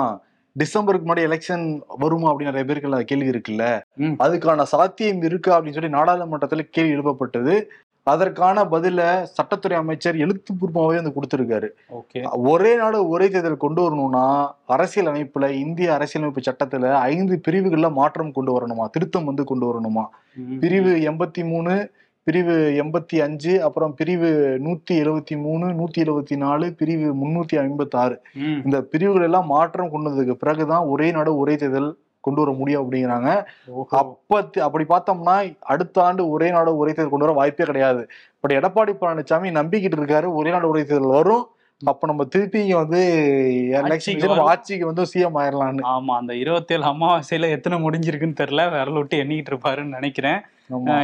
டிசம்பருக்கு 0.58 1.06
முன்னாடி 1.06 1.22
எலெக்ஷன் 1.28 1.80
வருமா 1.88 2.32
அப்படின்னு 2.32 2.50
நிறைய 2.50 2.64
பேருக்கு 2.64 3.04
கேள்வி 3.04 3.28
இருக்குல்ல. 3.28 3.80
அதுக்கான 4.00 4.62
சாத்தியம் 4.62 5.22
இருக்கா 5.22 5.60
அப்படின்னு 5.60 5.72
சொல்லி 5.72 5.88
நாடாளுமன்றத்துல 5.88 6.60
கேள்வி 6.70 6.94
எழுப்பப்பட்டது. 6.94 7.64
அதற்கான 8.02 8.64
பதில 8.64 9.26
சட்டத்துறை 9.36 9.72
அமைச்சர் 9.72 10.16
எழுத்துப்பூர்வமாவே 10.16 10.98
வந்து 11.00 11.12
கொடுத்திருக்காரு. 11.14 11.68
ஒரே 12.32 12.76
நாடு 12.76 13.08
ஒரே 13.08 13.28
தேர்தல் 13.28 13.56
கொண்டு 13.56 13.82
வரணும்னா 13.82 14.56
அரசியல் 14.66 15.12
அமைப்புல 15.12 15.50
இந்திய 15.50 15.94
அரசியலமைப்பு 15.94 16.50
சட்டத்துல 16.50 16.92
ஐந்து 16.92 17.40
பிரிவுகள்ல 17.48 17.92
மாற்றம் 17.92 18.32
கொண்டு 18.32 18.52
வரணுமா? 18.56 18.90
திருத்தம் 18.90 19.24
வந்து 19.24 19.44
கொண்டு 19.44 19.66
வரணுமா. 19.70 20.04
பிரிவு 20.60 20.90
எண்பத்தி 21.10 21.48
மூணு 21.48 21.90
பிரிவு 22.26 22.54
எண்பத்தி 22.82 23.16
அஞ்சு 23.24 23.62
அப்புறம் 23.62 23.94
பிரிவு 23.94 24.28
நூத்தி 24.66 24.94
எழுவத்தி 25.02 25.34
மூணு 25.46 25.66
நூத்தி 25.80 26.00
எழுவத்தி 26.04 26.36
நாலு 26.44 26.66
பிரிவு 26.72 27.08
முன்னூத்தி 27.22 27.56
ஐம்பத்தி 27.64 27.96
ஆறு. 28.04 28.16
இந்த 28.66 28.78
பிரிவுகள் 28.92 29.26
எல்லாம் 29.28 29.50
மாற்றம் 29.54 29.90
கொண்டு 29.90 30.08
வந்ததுக்கு 30.08 30.42
பிறகுதான் 30.44 30.86
ஒரே 30.92 31.08
நாடு 31.12 31.32
ஒரே 31.42 31.56
தேர்தல் 31.56 31.90
கொண்டு 32.24 32.40
வர 32.42 32.52
முடியும் 32.60 32.82
அப்படிங்கிறாங்க. 32.82 33.30
அப்ப 34.00 34.40
அப்படி 34.66 34.84
பார்த்தோம்னா 34.92 35.34
அடுத்த 35.72 36.04
ஆண்டு 36.04 36.22
ஒரே 36.34 36.48
நாடு 36.50 36.70
ஒரே 36.82 36.92
தேர்தல் 36.92 37.12
கொண்டு 37.14 37.26
வர 37.26 37.36
வாய்ப்பே 37.40 37.66
கிடையாது. 37.70 38.02
பட் 38.40 38.56
எடப்பாடி 38.58 38.94
பழனிசாமி 39.02 39.50
நம்பிக்கிட்டு 39.58 39.98
இருக்காரு 40.00 40.30
ஒரே 40.38 40.50
நாடு 40.56 40.70
ஒரே 40.72 40.84
தேர்தல் 40.84 41.16
வரும். 41.18 41.44
அப்ப 41.82 42.06
நம்ம 42.06 42.24
திருப்பி 42.32 42.58
இங்க 42.64 42.76
வந்து 42.82 43.00
ஆட்சிக்கு 44.52 44.90
வந்து 44.90 45.04
சிஎம் 45.12 45.38
ஆயிரலாம்னு 45.42 45.84
ஆமா 45.94 46.12
அந்த 46.20 46.32
இருபத்தேழு 46.42 46.84
அமாவாசையில 46.92 47.50
எத்தனை 47.56 47.78
முடிஞ்சிருக்குன்னு 47.86 48.40
தெரியல 48.42 48.64
விரல் 48.74 48.98
விட்டு 49.00 49.22
எண்ணிக்கிட்டு 49.24 49.52
இருப்பாருன்னு 49.54 49.96
நினைக்கிறேன். 49.98 50.40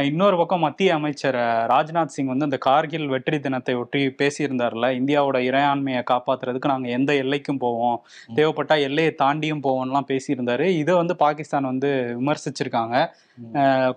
இன்னொரு 0.07 0.35
பக்கம் 0.37 0.63
மத்திய 0.65 0.93
அமைச்சர் 0.97 1.37
ராஜ்நாத் 1.71 2.13
சிங் 2.13 2.31
வந்து 2.31 2.47
இந்த 2.49 2.57
கார்கில் 2.65 3.05
வெற்றி 3.11 3.37
தினத்தை 3.39 3.73
ஒட்டி 3.81 3.99
பேசியிருந்தார்ல 4.21 4.87
இந்தியாவோட 4.99 5.39
இறையாண்மையை 5.49 6.01
காப்பாத்துறதுக்கு 6.11 6.71
நாங்க 6.73 6.87
எந்த 6.97 7.13
எல்லைக்கும் 7.23 7.61
போவோம் 7.65 7.99
தேவைப்பட்டா 8.37 8.75
எல்லையை 8.87 9.11
தாண்டியும் 9.21 9.65
போவோம்லாம் 9.67 10.09
பேசியிருந்தாரு. 10.11 10.67
இதை 10.81 10.95
வந்து 11.01 11.15
பாகிஸ்தான் 11.23 11.69
வந்து 11.71 11.91
விமர்சிச்சிருக்காங்க. 12.21 12.95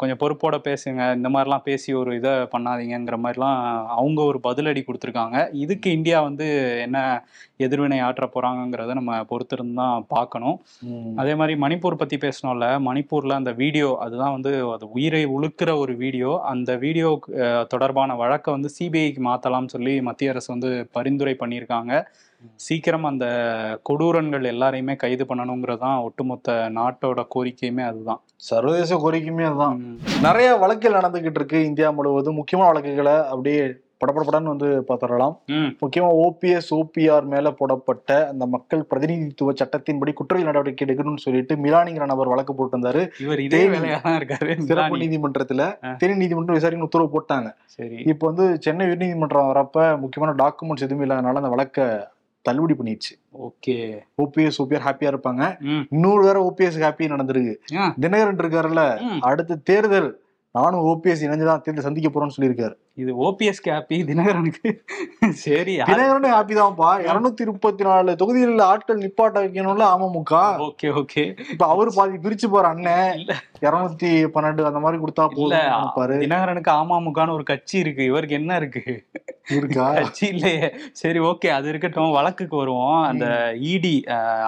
கொஞ்சம் 0.01 0.21
பொறுப்போட 0.21 0.57
பேசுங்க 0.69 1.01
இந்த 1.17 1.29
மாதிரிலாம் 1.35 1.65
பேசி 1.69 1.91
ஒரு 2.01 2.11
இதை 2.19 2.33
பண்ணாதீங்கங்கிற 2.53 3.17
மாதிரிலாம் 3.25 3.59
அவங்க 3.97 4.21
ஒரு 4.31 4.39
பதிலடி 4.47 4.83
கொடுத்துருக்காங்க. 4.85 5.39
இதுக்கு 5.65 5.89
இந்தியா 5.99 6.19
வந்து 6.29 6.47
என்ன 6.85 6.99
எதிர்வினை 7.65 7.99
ஆற்ற 8.07 8.25
போறாங்கங்கிறத 8.37 8.95
நம்ம 9.01 9.19
பொறுத்திருந்து 9.33 9.77
தான் 9.83 10.07
பார்க்கணும். 10.15 10.57
அதே 11.23 11.35
மாதிரி 11.41 11.57
மணிப்பூர் 11.65 12.01
பத்தி 12.03 12.19
பேசணும்ல 12.27 12.69
மணிப்பூர்ல 12.89 13.41
அந்த 13.41 13.53
வீடியோ 13.63 13.91
அதுதான் 14.07 14.35
வந்து 14.37 14.53
அது 14.77 14.87
உயிரை 14.99 15.25
உழுக்கிற 15.55 15.73
ஒரு 15.81 15.93
வீடியோ 16.01 16.31
அந்த 16.53 16.71
வீடியோ 16.85 17.09
தொடர்பான 17.73 18.15
வழக்கை 18.21 18.51
வந்து 18.55 18.71
சிபிஐக்கு 18.77 19.21
மாத்தலாம்னு 19.27 19.73
சொல்லி 19.75 19.93
மத்திய 20.07 20.33
அரசு 20.33 20.49
வந்து 20.55 20.71
பரிந்துரை 20.97 21.35
பண்ணியிருக்காங்க. 21.43 21.93
சீக்கிரம் 22.65 23.07
அந்த 23.11 23.27
கொடூரன்கள் 23.89 24.51
எல்லாரையுமே 24.53 24.95
கைது 25.03 25.25
பண்ணணுங்கிறது 25.29 25.83
தான் 25.85 26.01
ஒட்டுமொத்த 26.07 26.57
நாட்டோட 26.79 27.23
கோரிக்கையுமே 27.35 27.85
அதுதான். 27.91 28.21
சர்வதேச 28.51 28.99
கோரிக்கையுமே 29.05 29.47
அதுதான். 29.51 29.79
நிறைய 30.27 30.49
வழக்குகள் 30.65 30.99
நடந்துகிட்டு 30.99 31.41
இருக்கு 31.43 31.61
இந்தியா 31.71 31.91
முழுவதும். 31.99 32.39
முக்கியமான 32.41 32.69
வழக்குகளை 32.73 33.17
அப்படியே 33.33 33.63
படபடப்படன்னு 34.05 34.53
வந்து 34.53 34.85
பார்த்துடலாம். 34.89 35.37
முக்கியமா 35.81 36.09
ஓபிஎஸ் 36.25 36.71
ஓபிஆர் 36.71 37.25
மேல 37.25 37.51
போடப்பட்ட 37.51 38.29
அந்த 38.29 38.47
மக்கள் 38.47 38.85
பிரதிநிதித்துவ 38.85 39.53
சட்டத்தின்படி 39.53 40.13
குற்றவியல் 40.13 40.53
நடவடிக்கை 40.53 40.89
எடுக்கணும்னு 40.89 41.17
சொல்லிட்டு 41.17 41.55
மிலானிங்கிற 41.55 42.05
நபர் 42.05 42.29
வழக்கு 42.29 42.53
போட்டிருந்தாரு. 42.53 43.11
இவர் 43.21 43.41
இதே 43.41 43.67
இருக்காரு 43.69 44.61
சிறப்பு. 44.61 44.97
நீதிமன்றத்துல. 44.97 45.97
தேனி 45.97 46.17
நீதிமன்றம் 46.17 46.57
விசாரிக்கணும் 46.57 46.81
உத்தரவு 46.81 47.21
போட்டாங்க. 47.21 47.55
சரி. 47.65 48.03
இப்போ 48.07 48.31
வந்து 48.31 48.61
சென்னை 48.61 48.87
உயர்நீதிமன்றம் 48.87 49.51
வரப்ப 49.53 49.99
முக்கியமான 49.99 50.37
டாக்குமெண்ட்ஸ் 50.45 50.81
எதுவும் 50.81 51.09
இல்லாதனால 51.09 51.35
அந்த 51.35 51.49
வழக்க 51.49 52.13
தள்ளுபடி 52.43 52.75
பண்ணிடுச்சு. 52.75 53.13
ஓகே. 53.43 53.99
ஓபிஎஸ் 54.23 54.59
ஓபிஆர் 54.59 54.87
ஹாப்பியா 54.87 55.13
இருப்பாங்க. 55.15 55.57
இன்னொரு 55.91 56.23
வேற 56.23 56.55
ஓபிஎஸ் 56.55 56.83
ஹாப்பி 56.83 57.07
நடந்திருக்கு. 57.07 57.55
தினகரன் 58.01 58.41
இருக்காருல்ல. 58.43 58.99
அடுத்த 59.21 59.55
தேர்தல். 59.55 60.24
நானும் 60.55 60.81
ஓபிஎஸ் 60.81 61.23
இணைஞ்சுதான் 61.25 61.61
தேர்தல் 61.61 61.87
சந்திக்க 61.87 62.09
போறோம்னு 62.09 62.35
சொல்லியிருக்காரு. 62.37 62.75
இது 62.95 63.13
ஓபிஎஸ் 63.23 63.61
ஹாப்பி 63.65 63.97
தினகரனுக்கு. 64.11 64.69
சரி 65.35 65.73
தினகரன் 65.81 66.29
ஹாப்பி 66.33 66.55
தான்ப்பா. 66.59 66.91
இருநூத்தி 67.07 67.45
முப்பத்தி 67.45 67.85
நாலு 67.85 68.17
தொகுதிகளில் 68.17 68.59
ஆட்கள் 68.61 68.99
நிப்பாட்ட 68.99 69.43
வைக்கணும்ல 69.45 69.87
அமமுக? 69.95 70.33
Okay 70.67 70.91
okay. 71.01 71.25
இப்ப 71.51 71.67
அவரு 71.67 71.93
பாதி 71.95 72.17
பிரிச்சு 72.19 72.49
போற 72.49 72.69
அண்ணன். 72.69 73.19
இருநூத்தி 73.61 74.11
பன்னெண்டு 74.35 74.63
அந்த 74.63 74.79
மாதிரி 74.79 75.03
கொடுத்தா 75.03 75.27
போதும் 75.35 75.59
தினகரனுக்கு 76.23 76.73
அமமுகன்னு 76.75 77.31
ஒரு 77.31 77.43
கட்சி 77.43 77.79
இருக்கு. 77.79 78.05
இவருக்கு 78.05 78.35
என்ன 78.35 78.57
இருக்கு? 78.57 78.85
இருக்கா? 79.51 79.93
கட்சி 79.93 80.27
இல்லையே. 80.27 80.69
சரி 80.93 81.19
ஓகே. 81.21 81.47
அது 81.49 81.69
இருக்கட்டும். 81.69 82.11
வழக்குக்கு 82.11 82.57
வருவோம். 82.57 83.03
அந்த 83.03 83.27
இடி 83.73 83.97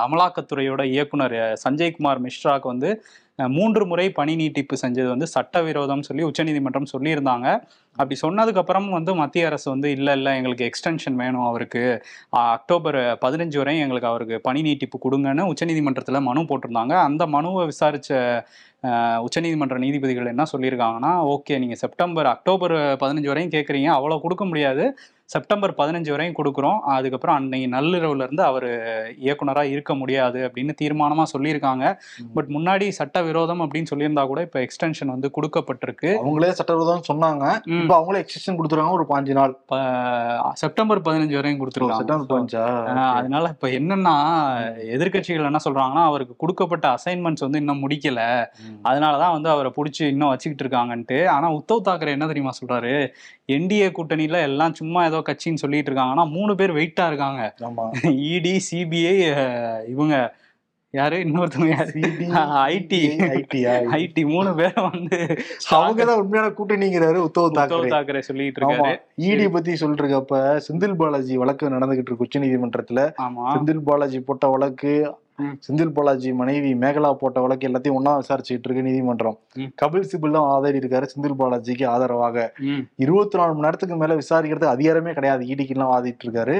அமலாக்கத்துறையோட 0.05 0.85
இயக்குனர் 0.87 1.33
அஹ், 1.43 1.57
சஞ்சய்குமார் 1.65 2.27
மிஸ்ராக்கு 2.27 2.67
வந்து 2.67 2.91
மூன்று 3.38 3.87
முறை 3.87 4.11
பணி 4.11 4.37
நீட்டிப்பு 4.37 4.76
செஞ்சது 4.83 5.09
வந்து 5.09 5.26
சட்டவிரோதம் 5.26 6.02
சொல்லி 6.02 6.23
உச்சநீதிமன்றம் 6.23 6.87
சொல்லியிருந்தாங்க. 6.93 7.47
அப்படி 7.97 8.16
சொன்னதுக்கப்புறம் 8.23 8.88
வந்து 8.90 9.14
மத்திய 9.14 9.47
அரசு 9.47 9.71
வந்து 9.71 9.90
இல்லை 9.90 10.14
இல்லை 10.16 10.37
எங்களுக்கு 10.37 10.71
எக்ஸ்டென்ஷன் 10.71 11.14
வேணும் 11.14 11.45
அவருக்கு. 11.45 12.05
அக்டோபர் 12.31 12.97
பதினஞ்சு 12.97 13.59
வரையும் 13.59 13.83
எங்களுக்கு 13.83 14.09
அவருக்கு 14.09 14.40
பணி 14.40 14.62
நீட்டிப்பு 14.62 14.99
கொடுங்கன்னு 15.05 15.49
உச்சநீதிமன்றத்தில் 15.52 16.21
மனு 16.21 16.40
போட்டிருந்தாங்க. 16.40 16.95
அந்த 17.09 17.26
மனுவை 17.26 17.64
விசாரித்த 17.66 18.47
உச்சநீதிமன்ற 19.26 19.76
நீதிபதிகள் 19.85 20.33
என்ன 20.33 20.47
சொல்லியிருக்காங்கன்னா 20.52 21.12
ஓகே 21.35 21.59
நீங்க 21.64 21.76
செப்டம்பர் 21.83 22.33
அக்டோபர் 22.35 22.76
பதினஞ்சு 23.02 23.33
வரையும் 23.33 23.54
கேட்குறீங்க 23.56 23.90
அவ்வளோ 23.99 24.23
கொடுக்க 24.25 24.45
முடியாது. 24.52 24.87
செப்டம்பர் 25.33 25.73
பதினஞ்சு 25.78 26.11
வரையும் 26.12 26.37
கொடுக்குறோம். 26.38 26.76
அதுக்கப்புறம் 26.97 27.37
அன்னைக்கு 27.37 27.68
நள்ளிரவுல 27.76 28.26
இருந்து 28.26 28.42
அவர் 28.49 28.66
இயக்குனரா 29.25 29.62
இருக்க 29.73 29.92
முடியாது 30.00 30.38
அப்படின்னு 30.47 30.73
தீர்மானமா 30.80 31.25
சொல்லியிருக்காங்க. 31.33 31.85
பட் 32.37 32.50
முன்னாடி 32.56 32.87
சட்ட 32.99 33.23
விரோதம் 33.28 33.62
அப்படின்னு 33.64 33.90
சொல்லியிருந்தா 33.92 34.25
கூட 34.33 34.40
இப்போ 34.47 34.61
எக்ஸ்டென்ஷன் 34.66 35.12
வந்து 35.14 35.30
கொடுக்கப்பட்டிருக்கு. 35.38 36.11
அவங்களே 36.21 36.50
சட்டவிரோதம் 36.59 37.02
சொன்னாங்க. 37.11 37.45
இப்ப 37.78 37.95
அவங்களே 37.99 38.21
எக்ஸ்டென்ஷன் 38.25 38.59
கொடுத்துருக்காங்க 38.61 38.99
ஒரு 38.99 39.06
பாஞ்சு 39.11 39.37
நாள். 39.40 39.54
செப்டம்பர் 40.62 41.02
பதினஞ்சு 41.09 41.38
வரையும் 41.40 41.61
கொடுத்துருக்காங்க. 41.62 42.04
அதனால 43.18 43.50
இப்ப 43.56 43.71
என்னன்னா 43.80 44.14
எதிர்க்கட்சிகள் 44.99 45.50
என்ன 45.50 45.62
சொல்றாங்கன்னா 45.66 46.04
அவருக்கு 46.12 46.37
கொடுக்கப்பட்ட 46.45 46.88
அசைன்மெண்ட்ஸ் 46.99 47.47
வந்து 47.49 47.62
இன்னும் 47.64 47.83
முடிக்கல. 47.87 48.23
அதனாலதான் 48.85 49.32
வந்து 49.32 49.49
அவரை 49.49 49.73
பிடிச்சி 49.76 50.06
இன்னும் 50.06 50.28
வச்சுக்கிட்டு 50.28 50.76
இருக்காங்கன்ட்டு. 50.76 51.26
ஆனா 51.26 51.52
உத்தவ் 51.52 51.80
தாக்கரே 51.85 52.08
என்ன 52.08 52.26
தெரியுமா 52.26 52.52
சொல்றாரு? 52.61 53.08
என்டிஏ 53.46 53.90
கூட்டணியில 53.90 54.42
எல்லாம் 54.42 54.75
சும்மா 54.75 55.06
ஏதோ 55.06 55.16
கட்சின்னு 55.16 55.35
சொல்லிட்டு 55.35 55.90
இருக்காங்க. 55.90 56.11
ஆனா 56.11 56.25
மூணு 56.25 56.54
பேர் 56.54 56.70
வெயிட்டா 56.70 57.06
இருக்காங்க. 57.06 57.54
E 58.04 58.35
இடி 58.35 58.61
சிபிஐ 58.70 59.88
இவங்க 59.88 60.35
யாரு? 60.90 61.16
இன்னொருத்தவங்க 61.16 61.68
யாரு? 61.68 61.90
ஐடி 62.73 63.30
ஐடியா 63.30 63.73
ஐடி 63.73 64.26
மூணு 64.26 64.54
பேரை 64.54 64.88
வந்து 64.90 65.37
அவங்கதான் 65.70 66.14
உண்மையான 66.14 66.52
கூட்டணிங்கிறாரு 66.52 67.18
உத்தவ் 67.18 67.50
தாக்கரே. 67.52 67.88
தாக்கரே 67.88 68.18
சொல்லிட்டு 68.18 68.61
இருக்காரு. 68.61 69.00
இடி 69.14 69.49
பத்தி 69.49 69.76
சொல்லிட்டு 69.76 70.04
இருக்கப்ப 70.04 70.61
செந்தில் 70.68 70.94
பாலாஜி 70.94 71.37
வழக்கு 71.37 71.70
நடந்துகிட்டு 71.70 72.12
இருக்கு 72.12 72.16
உச்ச 72.18 72.38
நீதிமன்றத்துல 72.38 73.12
செந்தில் 73.54 73.80
பாலாஜி 73.85 74.20
போட்ட 74.20 74.46
வழக்கு. 74.46 75.16
செந்தில் 75.66 75.93
பாலாஜி 75.93 76.33
மனைவி 76.33 76.75
மேகலா 76.75 77.12
போட்ட 77.14 77.40
வழக்கு 77.40 77.69
எல்லாத்தையும் 77.69 77.99
ஒண்ணா 77.99 78.12
விசாரிச்சுட்டு 78.19 78.66
இருக்கு 78.66 78.87
நீதிமன்றம். 78.88 79.38
கபில் 79.83 80.09
சிபில் 80.12 80.37
தான் 80.38 80.50
ஆதரி 80.57 80.81
இருக்காரு 80.83 81.07
செந்தில் 81.12 81.38
பாலாஜிக்கு 81.38 81.87
ஆதரவாக. 81.87 82.52
இருபத்தி 82.97 83.38
நாலு 83.38 83.52
மணி 83.52 83.66
நேரத்துக்கு 83.66 83.97
மேல 83.97 84.14
விசாரிக்கிறதுக்கு 84.14 84.75
அதிகாரமே 84.76 85.12
கிடையாது. 85.12 85.45
ஈடிக்கு 85.45 85.76
எல்லாம் 85.76 85.95
வாதிட்டு 85.95 86.26
இருக்காரு. 86.28 86.57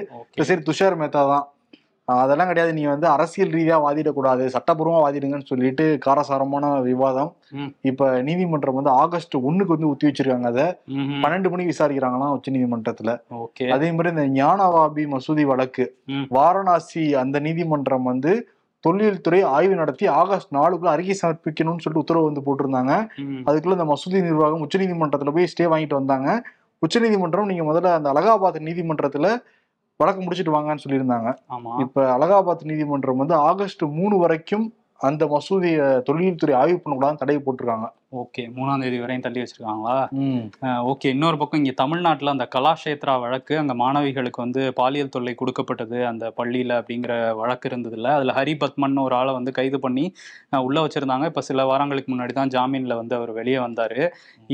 சரி 0.51 0.63
துஷார் 0.71 1.01
மேத்தா 1.03 1.23
தான். 1.35 1.47
அதெல்லாம் 2.09 2.47
கிடையாது. 2.47 2.73
நீங்க 2.73 2.89
வந்து 2.89 3.07
அரசியல் 3.07 3.51
ரீதியா 3.51 3.77
வாதிடக்கூடாது. 3.85 4.45
சட்டப்பூர்வமா 4.55 4.99
வாதிடுங்கன்னு 5.05 5.49
சொல்லிட்டு 5.49 5.99
காரசாரமான 6.05 6.81
விவாதம். 6.81 7.31
இப்ப 7.81 8.23
நீதிமன்றம் 8.23 8.75
வந்து 8.75 8.91
ஆகஸ்ட் 8.91 9.35
ஒண்ணுக்கு 9.37 9.75
வந்து 9.77 9.89
ஒத்தி 9.89 10.07
வச்சிருக்காங்க. 10.07 10.47
அதை. 10.47 10.67
பன்னெண்டு 11.25 11.51
மணிக்கு 11.51 11.75
விசாரிக்கிறாங்களாம் 11.75 12.35
உச்ச 12.37 12.53
நீதிமன்றத்துல. 12.53 13.15
அதே 13.77 13.93
மாதிரி 13.93 14.13
இந்த 14.15 14.27
ஞானவாபி 14.43 15.07
மசூதி 15.15 15.47
வழக்கு. 15.53 15.87
வாரணாசி 16.29 17.15
அந்த 17.15 17.39
நீதிமன்றம் 17.39 18.03
வந்து 18.03 18.35
தொல்லியல் 18.87 19.21
துறை 19.21 19.43
ஆய்வு 19.57 19.75
நடத்தி 19.75 20.07
ஆகஸ்ட் 20.21 20.53
நாலுக்குள்ள 20.55 20.91
அறிக்கை 20.95 21.15
சமர்ப்பிக்கணும்னு 21.23 21.83
சொல்லிட்டு 21.85 22.03
உத்தரவு 22.05 22.29
வந்து 22.29 22.47
போட்டிருந்தாங்க. 22.47 22.93
அதுக்குள்ள 23.49 23.77
இந்த 23.77 23.87
மசூதி 23.93 24.21
நிர்வாகம் 24.29 24.63
உச்சநீதிமன்றத்துல 24.67 25.33
போய் 25.37 25.53
ஸ்டே 25.53 25.65
வாங்கிட்டு 25.75 25.99
வந்தாங்க. 26.01 26.31
உச்சநீதிமன்றம் 26.79 27.51
நீங்க 27.53 27.65
முதல்ல 27.71 27.93
அந்த 27.99 28.13
அலகாபாத் 28.13 28.67
நீதிமன்றத்துல 28.69 29.29
வழக்கு 30.01 30.23
முடிச்சிட்டு 30.23 30.55
வாங்கன்னு 30.55 30.85
சொல்லியிருந்தாங்க. 30.85 31.29
இப்ப 31.79 32.03
அலகாபாத் 32.17 32.65
நீதிமன்றம் 32.71 33.17
வந்து 33.17 33.35
ஆகஸ்ட் 33.51 33.85
மூணு 33.99 34.17
வரைக்கும் 34.19 34.67
அந்த 34.99 35.23
மசூதியை 35.27 35.87
தொல்லியல் 36.03 36.41
துறை 36.43 36.55
ஆய்வு 36.55 36.79
பண்ணக்கூடாதுன்னு 36.85 37.23
தடை 37.23 37.37
போட்டிருக்காங்க. 37.37 37.87
ஓகே 38.13 38.43
மூணாம் 38.57 38.83
தேதி 38.83 38.99
வரையும் 39.03 39.25
தள்ளி 39.25 39.41
வச்சிருக்காங்களா? 39.43 39.95
ஓகே 40.91 41.09
இன்னொரு 41.15 41.37
பக்கம் 41.41 41.61
இங்கே 41.61 41.73
தமிழ்நாட்டில் 41.81 42.33
அந்த 42.33 42.45
கலாஷேத்ரா 42.53 43.15
வழக்கு 43.23 43.55
அங்கே 43.61 43.75
மாணவிகளுக்கு 43.81 44.41
வந்து 44.45 44.63
பாலியல் 44.81 45.11
தொல்லை 45.15 45.33
கொடுக்கப்பட்டது 45.41 45.99
அந்த 46.11 46.25
பள்ளியில் 46.39 46.75
அப்படிங்கிற 46.77 47.13
வழக்கு 47.41 47.67
இருந்ததில்ல. 47.71 48.11
அதில் 48.19 48.33
ஹரி 48.39 48.55
பத்மன் 48.61 49.01
ஒரு 49.07 49.15
ஆளை 49.21 49.33
வந்து 49.39 49.55
கைது 49.59 49.81
பண்ணி 49.87 50.05
உள்ள 50.67 50.77
வச்சிருந்தாங்க. 50.85 51.27
இப்போ 51.33 51.43
சில 51.49 51.65
வாரங்களுக்கு 51.71 52.13
முன்னாடி 52.15 52.37
தான் 52.39 52.53
ஜாமீனில் 52.57 52.99
வந்து 53.01 53.17
அவர் 53.19 53.33
வெளியே 53.41 53.59
வந்தார். 53.67 53.99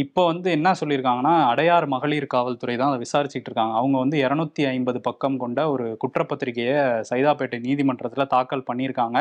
இப்போ 0.04 0.24
வந்து 0.30 0.48
என்ன 0.58 0.72
சொல்லியிருக்காங்கன்னா 0.80 1.34
அடையார் 1.50 1.88
மகளிர் 1.96 2.28
காவல்துறை 2.36 2.76
தான் 2.78 2.90
அதை 2.92 3.00
விசாரிச்சுட்டு 3.04 3.48
இருக்காங்க. 3.50 3.76
அவங்க 3.82 3.96
வந்து 4.04 4.18
இரநூத்தி 4.24 4.64
ஐம்பது 4.72 5.00
பக்கம் 5.10 5.38
கொண்ட 5.44 5.68
ஒரு 5.74 5.88
குற்றப்பத்திரிகையை 6.04 6.80
சைதாப்பேட்டை 7.12 7.60
நீதிமன்றத்தில் 7.68 8.30
தாக்கல் 8.34 8.66
பண்ணியிருக்காங்க. 8.72 9.18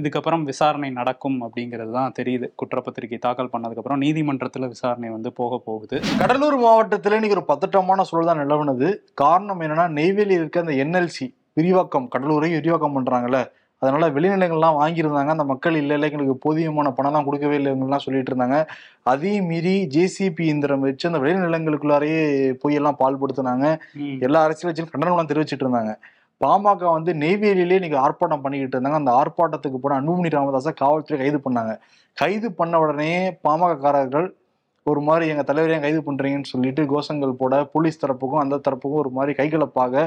இதுக்கப்புறம் 0.00 0.46
விசாரணை 0.52 0.92
நடக்கும் 1.02 1.38
அப்படிங்கிறது 1.48 1.94
தான் 2.00 2.18
தெரியுது. 2.20 2.48
குற்றப்பத்திரிகை 2.62 3.20
தாக்கல் 3.28 3.52
பண்ணதுக்கப்புறம் 3.64 4.02
நீதிமன்றத்தில் 4.04 4.68
விசாரணை 4.68 5.10
வந்து 5.10 5.32
போக 5.32 5.60
போகுது. 5.64 5.96
கடலூர் 6.18 6.58
மாவட்டத்துல 6.64 7.18
இன்னைக்கு 7.18 7.36
ஒரு 7.38 7.46
பதட்டமான 7.52 8.02
சூழல் 8.02 8.30
தான் 8.30 8.42
நிலவுனது. 8.44 8.88
காரணம் 9.14 9.60
என்னன்னா 9.60 9.86
நெய்வேலியில் 9.98 10.42
இருக்க 10.44 10.60
அந்த 10.60 10.74
என்எல்சி 10.84 11.34
விரிவாக்கம் 11.52 12.08
கடலூரையும் 12.14 12.58
விரிவாக்கம் 12.60 12.96
பண்றாங்கல்ல. 12.96 13.40
அதனால 13.78 14.10
வெளிநிலங்கள்லாம் 14.10 14.78
வாங்கியிருந்தாங்க. 14.80 15.32
அந்த 15.34 15.44
மக்கள் 15.44 15.74
இல்லை 15.74 15.94
இல்லை 15.96 16.10
எங்களுக்கு 16.10 16.36
போதியமான 16.44 16.90
பணம்லாம் 16.98 17.24
கொடுக்கவே 17.24 17.56
இல்லைங்கலாம் 17.58 18.04
சொல்லிட்டு 18.04 18.30
இருந்தாங்க. 18.32 18.66
அதையும் 19.02 19.46
மீறி 19.46 19.74
ஜேசிபி 19.94 20.40
இயந்திரம் 20.40 20.80
வச்சு 20.80 21.08
அந்த 21.08 21.20
விளைநிலங்களுக்குள்ளாரையே 21.24 22.52
போய் 22.62 22.74
எல்லாம் 22.74 22.98
பால்படுத்தினாங்க. 23.02 23.66
எல்லா 24.20 24.42
அரசியல் 24.42 24.70
கட்சியும் 24.70 24.92
கண்டனம்லாம் 24.94 25.30
தெரிவிச்சிட்டு 25.32 25.66
இருந்தாங்க. 25.66 25.94
பாமக 26.40 26.84
வந்து 26.96 27.10
நெய்வேலியிலே 27.24 27.76
இன்னைக்கு 27.80 27.98
ஆர்ப்பாட்டம் 28.04 28.42
பண்ணிக்கிட்டு 28.44 28.76
இருந்தாங்க. 28.76 29.00
அந்த 29.02 29.12
ஆர்ப்பாட்டத்துக்கு 29.20 29.78
போன 29.82 29.98
அன்புமணி 30.00 30.30
ராமதாஸை 30.36 30.72
காவல்துறை 30.82 31.18
கைது 31.20 31.38
பண்ணாங்க. 31.44 31.74
கைது 32.16 32.48
பண்ண 32.60 32.80
உடனே 32.84 33.12
பாமக 33.46 33.74
காரர்கள் 33.84 34.26
ஒரு 34.86 35.00
மாதிரி 35.08 35.24
எங்க 35.32 35.42
தலைவரையும் 35.48 35.84
கைது 35.84 36.00
பண்றீங்கன்னு 36.06 36.50
சொல்லிட்டு 36.52 36.82
கோஷங்கள் 36.90 37.38
போட 37.42 37.54
போலீஸ் 37.74 38.00
தரப்புக்கும் 38.02 38.42
அந்த 38.42 38.56
தரப்புக்கும் 38.66 39.02
ஒரு 39.02 39.10
மாதிரி 39.18 39.32
கைகலப்பாக 39.38 40.02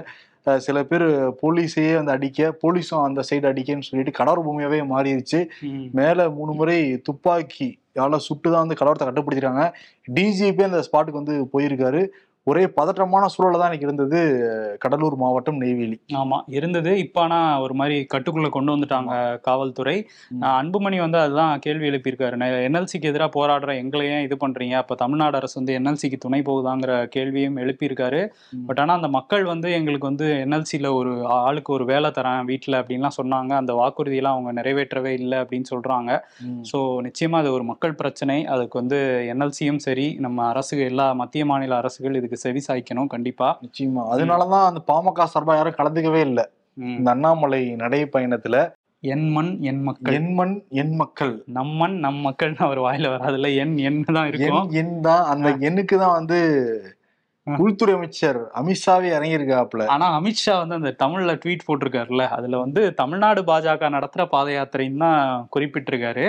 சில 0.65 0.77
பேர் 0.89 1.05
போலீஸையே 1.39 1.93
வந்து 1.99 2.13
அடிக்க 2.15 2.49
போலீஸும் 2.63 3.05
அந்த 3.05 3.21
சைடு 3.29 3.45
அடிக்கன்னு 3.51 3.87
சொல்லிட்டு 3.87 4.13
கடவுள் 4.19 4.45
பூமியாவே 4.47 4.79
மாறிடுச்சு. 4.91 5.39
மேல 5.99 6.29
மூணு 6.37 6.51
முறை 6.59 6.77
துப்பாக்கி 7.07 7.69
யால 7.99 8.19
சுட்டு 8.27 8.47
தான் 8.51 8.63
வந்து 8.65 8.79
கலவரத்தை 8.81 9.07
கட்டுப்படுத்திருக்காங்க 9.07 9.65
டிஜிபி 10.17 10.63
அந்த 10.69 10.81
ஸ்பாட்டுக்கு 10.87 11.21
வந்து 11.21 11.35
போயிருக்காரு. 11.55 12.03
ஒரே 12.47 12.63
பதற்றமான 12.77 13.23
சூழல 13.33 13.57
தான் 13.59 13.69
இன்னைக்கு 13.69 13.87
இருந்தது 13.87 14.19
கடலூர் 14.83 15.15
மாவட்டம் 15.23 15.57
நெய்வேலி. 15.63 15.97
ஆமா 16.21 16.37
இருந்தது. 16.57 16.91
இப்ப 17.05 17.21
ஆனா 17.21 17.39
ஒரு 17.63 17.73
மாதிரி 17.79 17.95
கட்டுக்குள்ள 18.13 18.49
கொண்டு 18.49 18.73
வந்துட்டாங்க 18.75 19.13
காவல்துறை. 19.47 19.95
அன்புமணி 20.59 20.97
வந்து 21.03 21.17
அதுதான் 21.23 21.53
கேள்வி 21.65 21.85
எழுப்பியிருக்காரு. 21.89 22.35
என்எல்சிக்கு 22.67 23.09
எதிராக 23.11 23.31
போராடுற 23.37 23.73
எங்களை 23.81 24.05
ஏன் 24.13 24.23
இது 24.27 24.37
பண்றீங்க? 24.43 24.75
அப்ப 24.83 24.95
தமிழ்நாடு 25.03 25.37
அரசு 25.39 25.55
வந்து 25.59 25.75
என்எல்சிக்கு 25.79 26.19
துணை 26.25 26.39
போகுதாங்கிற 26.49 26.93
கேள்வியும் 27.15 27.57
எழுப்பியிருக்காரு. 27.63 28.21
பட் 28.69 28.81
ஆனா 28.83 28.95
அந்த 28.99 29.09
மக்கள் 29.17 29.45
வந்து 29.53 29.67
எங்களுக்கு 29.79 30.09
வந்து 30.11 30.29
என்எல்சியில் 30.45 30.89
ஒரு 30.99 31.11
ஆளுக்கு 31.39 31.73
ஒரு 31.77 31.85
வேலை 31.91 32.11
தரேன் 32.19 32.41
வீட்டில் 32.51 32.79
அப்படின்லாம் 32.81 33.17
சொன்னாங்க. 33.19 33.51
அந்த 33.61 33.73
வாக்குறுதியெல்லாம் 33.81 34.37
அவங்க 34.37 34.53
நிறைவேற்றவே 34.61 35.13
இல்லை 35.21 35.39
அப்படின்னு 35.43 35.69
சொல்றாங்க. 35.73 36.11
ஸோ 36.71 36.77
நிச்சயமா 37.09 37.37
அது 37.43 37.51
ஒரு 37.57 37.67
மக்கள் 37.73 37.99
பிரச்சனை. 38.01 38.39
அதுக்கு 38.55 38.75
வந்து 38.81 39.01
என்எல்சியும் 39.33 39.83
சரி 39.87 40.07
நம்ம 40.27 40.47
அரசு 40.53 40.73
எல்லா 40.89 41.09
மத்திய 41.23 41.45
மாநில 41.45 41.75
அரசுகள் 41.83 42.17
இதுக்கு 42.19 42.35
செவி 42.37 42.61
சாய்க்கணும் 42.67 43.07
கண்டிப்பா. 43.07 43.47
நிச்சயமா. 43.61 44.03
அதனாலதான் 44.13 44.65
அந்த 44.65 44.81
பாமக 44.87 45.27
சார்பா 45.33 45.55
யாரும் 45.55 45.77
கலந்துக்கவே 45.77 46.21
இல்லை. 46.21 46.45
இந்த 46.77 47.09
அண்ணாமலை 47.11 47.61
நடை 47.75 47.99
பயணத்துல 48.05 48.57
என் 49.03 49.29
மண் 49.29 49.51
என் 49.61 49.81
மக்கள். 49.83 50.13
என் 50.13 50.33
மண் 50.33 50.53
என் 50.69 50.95
மக்கள். 50.95 51.33
நம்மன் 51.53 51.95
நம் 51.95 52.21
மக்கள்னு 52.25 52.57
அவர் 52.57 52.79
வாயில 52.79 53.11
வராதுல்ல. 53.15 53.49
என் 53.55 53.77
என் 53.77 53.99
தான் 54.03 54.25
என் 54.25 54.31
இருக்கும். 54.33 54.69
எண் 54.71 55.01
தான் 55.01 55.25
அந்த 55.25 55.49
எண்ணுக்கு 55.67 55.97
தான் 55.97 56.15
வந்து 56.19 56.39
உள்துறை 57.63 57.93
அமைச்சர் 57.97 58.37
அமித்ஷாவே 58.59 59.09
இறங்கியிருக்காப்ல 59.17 59.83
ஆனா 59.93 60.05
அமித்ஷா 60.17 60.53
வந்து 60.61 60.75
அந்த 60.79 60.91
தமிழ்ல 61.01 61.33
ட்வீட் 61.43 61.65
போட்டிருக்காருல்ல. 61.67 62.23
அதுல 62.37 62.57
வந்து 62.63 62.81
தமிழ்நாடு 62.99 63.41
பாஜக 63.49 63.89
நடத்துற 63.95 64.23
பாத 64.33 64.47
யாத்திரைன்னு 64.55 65.01
தான் 65.05 65.21
குறிப்பிட்டிருக்காரு. 65.55 66.25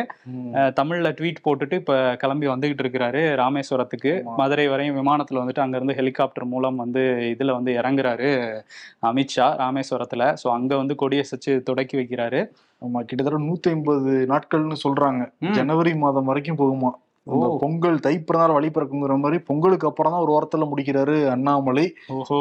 தமிழ்ல 0.78 1.10
ட்வீட் 1.18 1.42
போட்டுட்டு 1.46 1.78
இப்ப 1.82 1.94
கிளம்பி 2.22 2.48
வந்துகிட்டு 2.52 2.84
இருக்கிறாரு 2.84 3.22
ராமேஸ்வரத்துக்கு. 3.42 4.12
மதுரை 4.40 4.66
வரையும் 4.72 4.98
விமானத்துல 5.00 5.42
வந்துட்டு 5.42 5.64
அங்க 5.64 5.76
இருந்து 5.80 5.98
ஹெலிகாப்டர் 6.00 6.46
மூலம் 6.54 6.80
வந்து 6.84 7.02
இதுல 7.32 7.56
வந்து 7.58 7.72
இறங்குறாரு 7.80 8.30
அமித்ஷா 9.10 9.48
ராமேஸ்வரத்துல. 9.62 10.22
சோ 10.42 10.48
அங்க 10.58 10.72
வந்து 10.82 10.96
கொடியசைச்சு 11.02 11.54
தொடக்கி 11.70 11.96
வைக்கிறாரு. 12.00 12.42
ஆமா 12.82 13.00
கிட்டத்தட்ட 13.08 13.42
நூத்தி 13.46 13.68
ஐம்பது 13.74 14.12
நாட்கள்னு 14.32 14.78
சொல்றாங்க. 14.86 15.22
ஜனவரி 15.58 15.94
மாதம் 16.04 16.30
வரைக்கும் 16.30 16.62
போகுமா. 16.62 16.90
பொங்கல் 17.60 18.00
தை 18.00 18.18
பிறந்தால் 18.18 18.52
வழி 18.52 18.66
பிறக்குங்கிற 18.66 19.18
மாதிரி 19.18 19.42
பொங்கலுக்கு 19.42 19.88
அப்புறம் 19.88 20.12
தான் 20.12 20.20
ஒரு 20.20 20.48
வாரத்துல 20.48 20.68
முடிக்கிறாரு 20.76 21.28
அண்ணாமலை. 21.28 21.94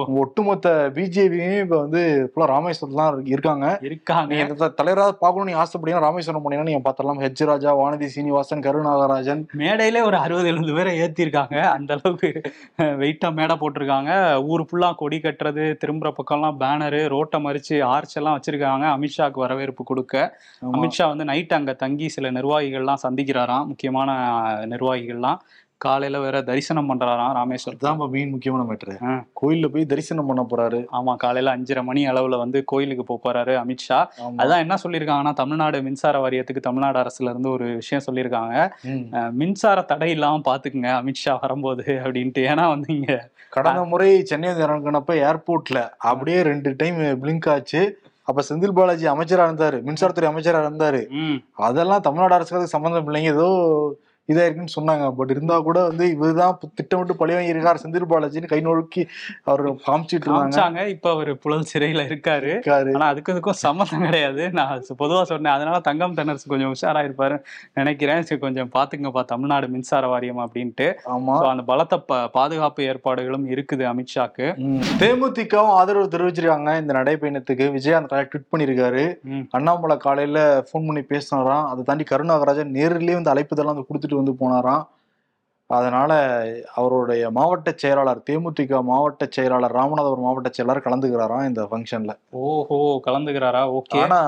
ஒட்டுமொத்த 0.08 0.92
பிஜேபியும் 0.94 1.60
இப்ப 1.60 1.80
வந்து 1.80 2.32
ஃபுல்லா 2.36 2.96
தான் 2.96 3.16
இருக்கு- 3.16 3.28
இருக்காங்க. 3.28 3.80
இருக்காங்க. 3.82 4.36
இந்த 4.36 4.68
தலைவராக 4.68 5.12
பார்க்கணும் 5.14 5.54
நீ 5.54 5.62
ஆசைப்பட்டீங்கன்னா 5.62 6.00
ராமேஸ்வரம் 6.00 6.50
போனீங்கன்னா 6.50 6.62
நீங்க 6.62 6.94
பாத்திரலாம் 6.94 7.20
ஹெச் 7.20 7.46
ராஜா 7.46 7.78
வானதி 7.78 8.06
சீனிவாசன் 8.06 8.60
கருநாகராஜன். 8.60 9.46
மேடையிலே 9.52 10.02
ஒரு 10.02 10.18
அறுபது 10.18 10.48
எழுபது 10.48 10.74
பேரை 10.74 11.00
ஏத்திருக்காங்க. 11.00 11.62
அந்த 11.62 11.94
அளவுக்கு 11.94 12.42
வெயிட்டா 12.78 13.34
மேடை 13.34 13.56
போட்டிருக்காங்க. 13.56 14.44
ஊர் 14.44 14.66
ஃபுல்லா 14.72 14.96
கொடி 14.96 15.18
கட்டுறது 15.18 15.76
திரும்புற 15.86 16.12
பக்கம்லாம் 16.12 16.56
பேனரு 16.60 17.08
ரோட்டை 17.08 17.44
மறிச்சு 17.44 17.84
ஆர்ச் 17.84 18.18
எல்லாம் 18.18 18.40
வச்சிருக்காங்க. 18.40 18.86
அமித்ஷாக்கு 18.88 19.34
வரவேற்பு 19.34 19.84
கொடுக்க. 19.84 20.42
அமித்ஷா 20.74 21.08
வந்து 21.08 21.26
நைட் 21.26 21.54
அங்க 21.54 21.74
தங்கி 21.74 22.10
சில 22.10 22.32
நிர்வாகிகள்லாம் 22.32 22.96
சந்திக்கிறாராம். 23.08 23.66
முக்கியமான 23.66 24.12
நிர்வாகிகள்லாம் 24.78 25.40
காலையில 25.86 26.20
வேற 26.24 26.38
தரிசனம் 26.48 26.88
பண்றாராம் 26.90 27.34
ராமேஸ்வரம் 27.38 27.96
இப்ப 27.96 28.06
மெயின் 28.14 28.32
முக்கியமான 28.32 28.62
மேட்ரு. 28.70 28.94
கோயில்ல 29.40 29.68
போய் 29.74 29.84
தரிசனம் 29.92 30.30
பண்ண 30.30 30.44
போறாரு. 30.52 30.80
ஆமா 30.98 31.14
காலையில 31.24 31.52
அஞ்சரை 31.56 31.82
மணி 31.90 32.02
அளவுல 32.12 32.38
வந்து 32.44 32.60
கோயிலுக்கு 32.72 33.04
போப் 33.10 33.22
போறாரு 33.26 33.54
அமித்ஷா. 33.62 34.00
அதான் 34.42 34.64
என்ன 34.64 34.76
சொல்லியிருக்காங்கன்னா 34.84 35.34
தமிழ்நாடு 35.42 35.82
மின்சார 35.88 36.22
வாரியத்துக்கு 36.24 36.64
தமிழ்நாடு 36.68 37.00
அரசுல 37.04 37.32
இருந்து 37.34 37.52
ஒரு 37.58 37.68
விஷயம் 37.82 38.06
சொல்லியிருக்காங்க. 38.08 38.56
மின்சார 39.42 39.84
தடை 39.92 40.10
இல்லாம 40.16 40.42
பாத்துக்குங்க 40.50 40.90
அமித்ஷா 41.02 41.36
வரும்போது 41.44 41.86
அப்படின்ட்டு. 42.04 42.44
ஏன்னா 42.54 42.66
வந்து 42.74 42.90
இங்க 42.98 43.20
கடந்த 43.58 43.84
முறை 43.92 44.10
சென்னை 44.32 44.56
இறங்கினப்ப 44.66 45.14
ஏர்போர்ட்ல 45.28 45.80
அப்படியே 46.10 46.40
ரெண்டு 46.50 46.72
டைம் 46.82 47.00
பிளிங்க் 47.22 47.50
ஆச்சு. 47.54 47.84
அப்ப 48.30 48.44
செந்தில் 48.50 48.78
பாலாஜி 48.78 49.06
அமைச்சரா 49.14 49.44
இருந்தாரு 49.50 49.78
மின்சாரத்துறை 49.88 50.28
அமைச்சரா 50.32 50.66
இருந்தாரு. 50.66 51.04
அதெல்லாம் 51.68 52.04
தமிழ்நாடு 52.08 52.38
அரசுக்கு 52.38 52.60
அதுக்கு 52.60 52.76
சம்மந்தம் 52.76 53.08
இல்லைங்க. 53.10 53.32
ஏதோ 53.38 53.48
இதா 54.34 54.46
இருக்குன்னு 54.46 54.70
சொன்னாங்க. 54.82 55.12
பட் 55.12 55.30
இருந்தா 55.30 55.60
கூட 55.60 55.88
வந்து 55.88 56.10
இவர்தான் 56.10 56.60
திட்டமிட்டு 56.76 57.16
பழி 57.16 57.34
வாங்கியிருக்காரு 57.34 57.76
செந்தில் 57.84 58.06
பாலாஜின்னு 58.10 58.48
கை 58.48 58.62
நோக்கி 58.62 59.08
அவர் 59.44 59.74
காமிச்சிட்டு 59.74 60.26
இருந்தாங்க. 60.26 60.88
இப்ப 60.88 61.10
அவர் 61.10 61.38
புழல் 61.38 61.66
சிறையில 61.74 61.82
இருக்காரு. 61.82 62.26
இருக்காரு. 62.28 62.96
ஆனா 62.96 63.08
அதுக்கு 63.08 63.34
இதுக்கும் 63.34 63.50
சம்மந்தம் 63.50 64.02
கிடையாது. 64.02 64.50
நான் 64.50 64.84
பொதுவா 65.00 65.24
சொன்னேன். 65.24 65.54
அதனால 65.54 65.80
தங்கம் 65.80 66.14
தென்னரசு 66.14 66.48
கொஞ்சம் 66.48 66.74
உஷாரா 66.74 67.00
இருப்பாரு 67.00 67.44
நினைக்கிறேன். 67.74 68.22
சரி 68.22 68.42
கொஞ்சம் 68.42 68.70
பாத்துங்கப்பா 68.74 69.26
தமிழ்நாடு 69.26 69.68
மின்சார 69.68 70.08
வாரியம் 70.08 70.50
அப்படின்ட்டு. 70.50 70.94
அந்த 70.94 71.64
பலத்த 71.64 72.00
ப- 72.00 72.28
பாதுகாப்பு 72.28 72.84
ஏற்பாடுகளும் 72.84 73.50
இருக்குது 73.50 73.76
அமித்ஷாக்கு. 73.76 74.56
தேமுதிகவும் 75.00 75.56
ஆதரவு 75.56 76.06
தெரிவிச்சிருக்காங்க. 76.06 76.80
இந்த 76.80 76.94
நடைப்பயணத்துக்கு. 76.94 77.66
விஜயகாந்த் 77.68 78.06
காலையில 78.06 78.28
ட்விட் 78.28 78.56
பண்ணியிருக்காரு 78.58 79.22
ம், 79.22 79.40
அண்ணாமலை 79.50 79.98
காலையில 79.98 80.60
ஃபோன் 80.60 80.72
பண்ணி 80.72 81.00
பேசினாராம். 81.00 81.68
அதை 81.68 81.84
தாண்டி 81.84 82.04
கருணாகராஜன் 82.04 82.70
நேரிலேயே 82.70 83.14
வந்து 83.14 83.34
அழைப்புதெல்லாம் 83.34 83.66
வந்து 83.66 83.86
கொடுத்துட்டு 83.94 84.16
வந்து 84.20 84.34
போனாராம். 84.42 84.86
அதனால 85.70 86.12
அவருடைய 86.74 87.30
மாவட்ட 87.30 87.70
செயலாளர் 87.76 88.20
தேமுதிக 88.30 88.82
மாவட்ட 88.82 89.28
செயலாளர் 89.30 89.76
ராமநாதபுரம் 89.76 90.28
மாவட்ட 90.28 90.50
செயலாளர் 90.52 90.86
கலந்துக்கிறாராம் 90.86 91.48
இந்த 91.48 91.64
ஃபங்க்ஷன்ல. 91.72 92.14
ஓஹோ 92.44 92.78
கலந்துக்கிறாரா? 93.08 93.64
ஓகே. 93.80 94.00
ஆனா 94.02 94.20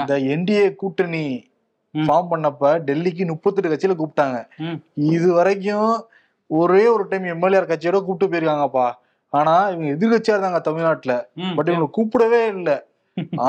இந்த 0.00 0.14
என்டிஏ 0.34 0.66
கூட்டணி. 0.74 1.50
ஃபார்ம் 1.94 2.30
பண்ணப்ப 2.32 2.66
டெல்லிக்கு 2.88 3.24
முப்பத்தெட்டு 3.26 3.72
கட்சியில 3.72 3.96
கூப்பிட்டாங்க. 3.98 4.38
இது 5.12 5.28
வரைக்கும் 5.32 5.92
ஒரே 6.50 6.84
ஒரு 6.86 7.04
டைம் 7.08 7.26
எம்எல்ஏ 7.34 7.60
கட்சியோட 7.60 7.98
கூப்பிட்டு 8.04 8.32
போயிருக்காங்கப்பா. 8.32 8.86
ஆனா 9.32 9.54
இவங்க 9.68 9.88
எதிர்கட்சியா 9.96 10.34
இருந்தாங்க 10.36 10.60
தமிழ்நாட்டுல. 10.60 11.14
பட் 11.56 11.68
இவங்க 11.68 11.88
கூப்பிடவே 11.98 12.40
இல்லை. 12.56 12.76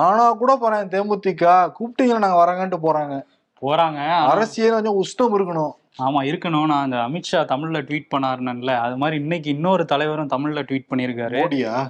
ஆனா 0.03 0.23
கூட 0.41 0.51
போறாங்க 0.55 0.85
தேமுதிக 0.93 1.45
கூப்பிட்டீங்களா 1.77 2.23
நாங்க 2.25 2.39
வரங்கன்ட்டு 2.43 2.79
போறாங்க. 2.87 3.15
போறாங்க. 3.63 3.99
அரசியல் 4.33 4.73
கொஞ்சம் 4.73 4.99
உஷ்ணம் 5.01 5.35
இருக்கணும். 5.37 5.73
ஆமா 6.03 6.19
இருக்கணும். 6.29 6.65
நான் 6.65 6.83
அந்த 6.83 6.97
அமித்ஷா 6.97 7.39
தமிழ்ல 7.51 7.79
ட்வீட் 7.79 8.07
பண்ணாருன்னு 8.15 8.75
அது 8.75 8.97
மாதிரி 8.97 9.21
இன்னைக்கு 9.21 9.49
இன்னொரு 9.49 9.85
தலைவரும் 9.85 10.29
தமிழ்ல 10.29 10.61
ட்வீட் 10.69 10.89
பண்ணியிருக்காரு. 10.89 11.39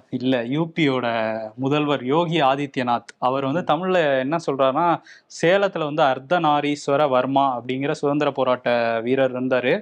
இல்ல 0.10 0.44
யூபியோட 0.44 1.06
முதல்வர் 1.56 2.04
யோகி 2.04 2.42
ஆதித்யநாத். 2.42 3.14
அவர் 3.18 3.48
வந்து 3.50 3.64
தமிழ்ல 3.74 4.20
என்ன 4.20 4.38
சொல்றாருன்னா 4.48 4.88
சேலத்துல 5.42 5.84
வந்து 5.84 6.04
அர்த்தநாரீஸ்வர 6.04 7.10
வர்மா 7.10 7.46
அப்படிங்கிற 7.60 7.92
சுதந்திர 7.92 8.32
போராட்ட 8.32 9.00
வீரர் 9.04 9.34
இருந்தாரு. 9.34 9.74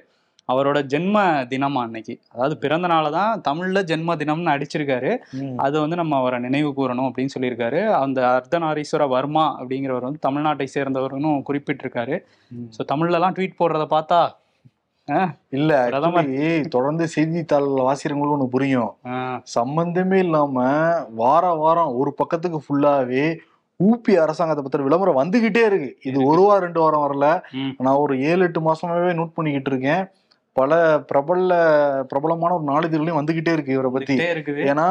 அவரோட 0.52 0.80
ஜென்ம 0.94 1.18
தினமா 1.52 1.82
அன்னைக்கு. 1.88 2.16
அதாவது 2.34 2.56
பிறந்த 2.64 2.88
நாளை 2.94 3.10
தான் 3.18 3.42
தமிழ்ல 3.48 3.84
ஜென்ம 3.92 4.16
தினம்னு 4.22 4.54
அடிச்சிருக்காரு 4.56 5.12
அது 5.66 5.76
வந்து 5.84 6.00
நம்ம 6.02 6.20
அவரை 6.22 6.40
நினைவு 6.48 6.70
கூறணும் 6.80 7.08
அப்படின்னு 7.10 7.36
சொல்லியிருக்காரு. 7.36 7.82
அந்த 8.04 8.20
அர்த்தநாரீஸ்வர 8.36 9.08
வர்மா 9.16 9.46
அப்படிங்கிறவர் 9.62 10.08
வந்து 10.10 10.26
தமிழ்நாட்டை 10.28 10.68
சேர்ந்தவர்னு 10.76 11.32
குறிப்பிட்டிருக்காரு. 11.50 12.18
ஸோ 12.78 12.84
தமிழ்லலாம் 12.94 13.36
ட்வீட் 13.40 13.60
போடுறத 13.62 13.88
பார்த்தா 13.98 14.22
இல்ல 15.58 15.72
தொடர்ந்து 16.74 17.06
செய்தித்தாள் 17.14 17.70
வாசிக்கிறவங்களுக்கு 17.88 18.36
ஒண்ணு 18.36 18.54
புரியும். 18.56 18.92
சம்பந்தமே 19.56 20.18
இல்லாம 20.26 20.66
வார 21.22 21.46
வாரம் 21.62 21.96
ஒரு 22.02 22.12
பக்கத்துக்கு 22.20 22.60
ஃபுல்லாவே 22.66 23.26
ஊபி 23.80 24.14
அரசாங்கத்தை 24.24 24.62
பத்திர 24.64 24.84
விளம்பரம் 24.88 25.20
வந்துகிட்டே 25.20 25.62
இருக்கு. 25.70 25.90
இது 26.10 26.18
ஒரு 26.32 26.42
வாரம் 26.46 26.66
ரெண்டு 26.66 26.80
வாரம் 26.84 27.04
வரல. 27.06 27.28
நான் 27.86 28.02
ஒரு 28.04 28.16
ஏழு 28.32 28.42
எட்டு 28.48 28.62
மாசமாவே 28.68 29.12
நோட் 29.20 29.38
பண்ணிக்கிட்டு 29.38 29.72
இருக்கேன். 29.74 30.04
பல 30.60 30.80
பிரபல 31.10 31.52
பிரபலமான 32.10 32.56
ஒரு 32.58 32.66
நாளிதழ்லையும் 32.72 33.20
வந்துகிட்டே 33.20 33.54
இருக்கு 33.56 33.76
இவரை 33.78 33.92
பத்தி. 33.94 34.16
ஏன்னா 34.70 34.88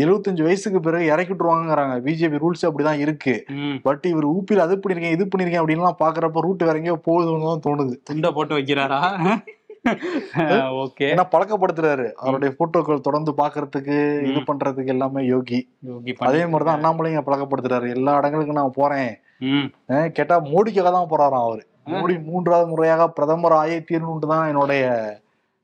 எழுபத்தஞ்சு 0.00 0.42
வயசுக்கு 0.46 0.80
பிறகு 0.80 1.04
இறக்கி 1.12 1.32
விட்டுருவாங்கங்கிறாங்க. 1.32 1.94
பிஜேபி 2.06 2.40
ரூல்ஸ் 2.42 2.66
அப்படிதான் 2.66 3.00
இருக்கு. 3.04 3.34
பட் 3.86 4.04
இவர் 4.10 4.26
ஊப்பியில் 4.34 4.64
அது 4.64 4.74
பண்ணிருக்கேன் 4.82 5.16
இது 5.16 5.24
பண்ணிருக்கேன் 5.32 5.62
அப்படின்லாம் 5.62 6.00
பாக்குறப்ப 6.04 6.44
ரூட் 6.46 6.66
வேற 6.66 6.76
எங்கேயோ 6.80 6.98
போகுதுன்னு 7.08 7.48
தான் 7.48 7.64
தோணுது. 7.66 7.96
துண்டை 8.10 8.30
போட்டு 8.36 8.58
வைக்கிறாரா? 8.58 9.00
ஓகே. 10.82 11.06
ஏன்னா 11.10 11.24
பழக்கப்படுத்துறாரு. 11.34 12.06
அவருடைய 12.22 12.50
போட்டோக்கள் 12.58 13.04
தொடர்ந்து 13.06 13.32
பாக்குறதுக்கு 13.40 13.96
இது. 14.28 14.40
பண்றதுக்கு 14.50 14.92
எல்லாமே 14.94 15.20
யோகி. 15.34 15.60
யோகி 15.90 16.14
அதே 16.28 16.42
மாதிரிதான் 16.52 16.78
அண்ணாமலையும் 16.78 17.26
பழக்கப்படுத்துறாரு. 17.28 17.88
எல்லா 17.96 18.14
இடங்களுக்கும் 18.20 18.60
நான் 18.60 18.78
போறேன். 18.80 19.12
கேட்டா 20.18 20.36
மோடிக்காக 20.52 20.90
தான் 20.96 21.10
போறாராம் 21.12 21.46
அவரு. 21.48 21.64
மோடி 21.92 22.24
மூன்றாவது 22.24 22.68
முறையாக 22.68 23.08
பிரதமர் 23.08 23.52
ஆயே 23.52 23.78
தீரணுன்ட்டு 23.90 24.26
தான் 24.26 24.46
என்னுடைய 24.46 24.84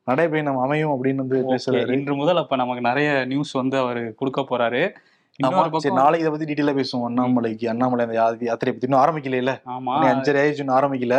நடைபயணம் 0.06 0.60
அமையும் 0.60 0.92
அப்படின்னு 0.92 1.22
வந்து 1.24 1.38
பேசுறாரு. 1.50 1.92
இன்று 1.92 2.14
முதல் 2.14 2.36
அப்ப 2.36 2.56
நமக்கு 2.56 2.80
நிறைய 2.80 3.24
நியூஸ் 3.24 3.52
வந்து 3.52 3.78
அவரு 3.78 4.14
கொடுக்க 4.16 4.40
போறாரு. 4.42 4.82
நாளைக்கு 5.40 6.22
இதை 6.22 6.30
பத்தி 6.32 6.46
டீட்டெயிலா 6.48 6.74
பேசுவோம். 6.78 7.06
அண்ணாமலைக்கு 7.08 7.66
அண்ணாமலை 7.72 8.04
அந்த 8.04 8.16
யாத்திரை 8.48 8.70
பத்தி. 8.72 8.86
இன்னும் 8.88 9.02
ஆரம்பிக்கல 9.02 9.40
இல்ல 9.42 9.52
ஆமா 9.74 9.94
அஞ்சரை 10.10 10.40
ஆயிடுச்சு 10.42 10.62
இன்னும் 10.64 10.78
ஆரம்பிக்கல. 10.78 11.16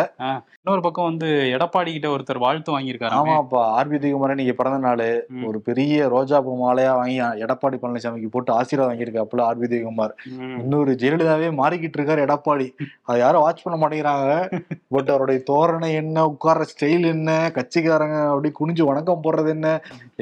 இன்னொரு 0.60 0.82
பக்கம் 0.86 1.08
வந்து 1.10 1.28
எடப்பாடி 1.56 1.90
கிட்ட 1.96 2.08
ஒருத்தர் 2.14 2.42
வாழ்த்து 2.46 2.74
வாங்கியிருக்காரு. 2.76 3.18
ஆமாப்பா 3.20 3.62
ஆர்பி 3.80 3.98
திகுமரன் 4.04 4.40
நீங்க 4.42 4.54
பிறந்த 4.60 4.80
நாள். 4.86 5.04
ஒரு 5.50 5.60
பெரிய 5.68 6.08
ரோஜா 6.16 6.40
பூ 6.46 6.54
மாலையா 6.64 6.94
வாங்கி 7.00 7.18
எடப்பாடி 7.46 7.78
பழனிசாமிக்கு 7.84 8.32
போட்டு 8.34 8.52
ஆசீர்வாதம் 8.60 8.92
வாங்கியிருக்காப்புல 8.92 9.46
ஆர்பி 9.50 9.70
திகுமார் 9.74 10.16
இன்னொரு 10.62 10.94
ஜெயலலிதாவே 11.04 11.52
மாறிக்கிட்டு 11.62 12.00
இருக்காரு 12.00 12.26
எடப்பாடி. 12.28 12.68
அதை 13.08 13.18
யாரும் 13.24 13.46
வாட்ச் 13.46 13.64
பண்ண 13.66 13.78
மாட்டேங்கிறாங்க. 13.84 14.34
பட் 14.96 15.12
அவருடைய 15.14 15.40
தோரணை 15.52 15.92
என்ன 16.02 16.26
உட்கார்ற 16.32 16.66
ஸ்டைல் 16.74 17.08
என்ன 17.14 17.38
கட்சிக்காரங்க 17.60 18.18
அப்படி 18.32 18.52
குனிஞ்சு 18.60 18.90
வணக்கம் 18.92 19.24
போடுறது 19.28 19.52
என்ன 19.58 19.68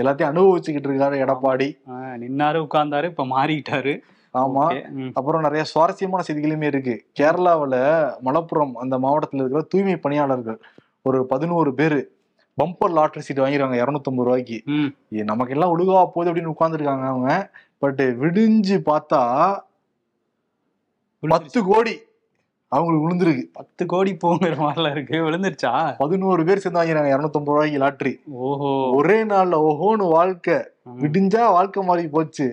எல்லாத்தையும் 0.01 0.31
அனுபவிச்சுக்கிட்டு 0.31 0.91
இருக்காரு 0.91 1.23
எடப்பாடி. 1.25 1.69
நின்னாரு 2.23 2.59
உட்கார்ந்தாரு 2.67 3.09
இப்ப 3.13 3.25
மாறிக்கிட்டாரு. 3.33 3.84
ஆமா. 4.33 4.63
Okay, 4.69 4.89
ம். 4.89 5.07
அப்புறம் 5.13 5.41
நிறைய 5.41 5.63
சுவாரஸ்யமான 5.63 6.23
செய்திகளுமே 6.27 6.63
இருக்கு. 6.63 7.05
கேரளாவுல 7.19 7.73
மலப்புரம் 8.25 8.71
அந்த 8.73 8.97
மாவட்டத்துல 8.97 9.35
இருக்கிற 9.35 9.61
தூய்மை 9.61 9.97
பணியாளர்கள் 9.97 10.59
ஒரு 11.01 11.25
பதினோரு 11.25 11.73
பேரு 11.73 12.13
பம்பர் 12.63 12.91
லாட்டரி 12.91 13.25
சீட் 13.25 13.39
வாங்கிருக்காங்க 13.39 13.81
இருநூத்தம்பது 13.83 14.23
ரூபாய்க்கு. 14.23 14.61
நமக்கு 15.09 15.53
எல்லாம் 15.53 15.79
ஒழுகா 15.79 15.93
போகுது 15.93 16.33
அப்படின்னு 16.33 16.53
உட்கார்ந்துருக்காங்க 16.59 17.05
அவங்க. 17.05 17.51
பட் 17.77 18.01
விடிஞ்சு 18.01 18.81
பார்த்தா 18.85 19.59
பத்து 21.19 21.63
கோடி. 21.63 21.99
அவங்களுக்கு 22.75 23.05
விழுந்திருக்கு. 23.05 23.43
பத்து 23.53 23.83
கோடி 23.85 24.11
போங்கிற 24.23 24.55
மாதிரிலாம் 24.61 24.91
இருக்கு. 24.91 25.17
விழுந்துருச்சா? 25.25 25.73
பதினோரு 25.97 26.45
பேர் 26.45 26.63
சேர்ந்து 26.63 26.81
வாங்கிறாங்க 26.81 27.11
இருநூத்தம்பது 27.13 27.53
ரூபாய்க்கு 27.53 27.77
லாட்டரி 27.77 28.13
ஓஹோ. 28.43 28.71
ஒரே 28.93 29.17
நாள்ல 29.23 29.59
ஓஹோன்னு 29.67 30.07
வாழ்க்கை. 30.09 30.57
விடிஞ்சா 31.01 31.43
வாழ்க்கை 31.51 31.83
மாறி 31.83 32.03
போச்சு. 32.07 32.47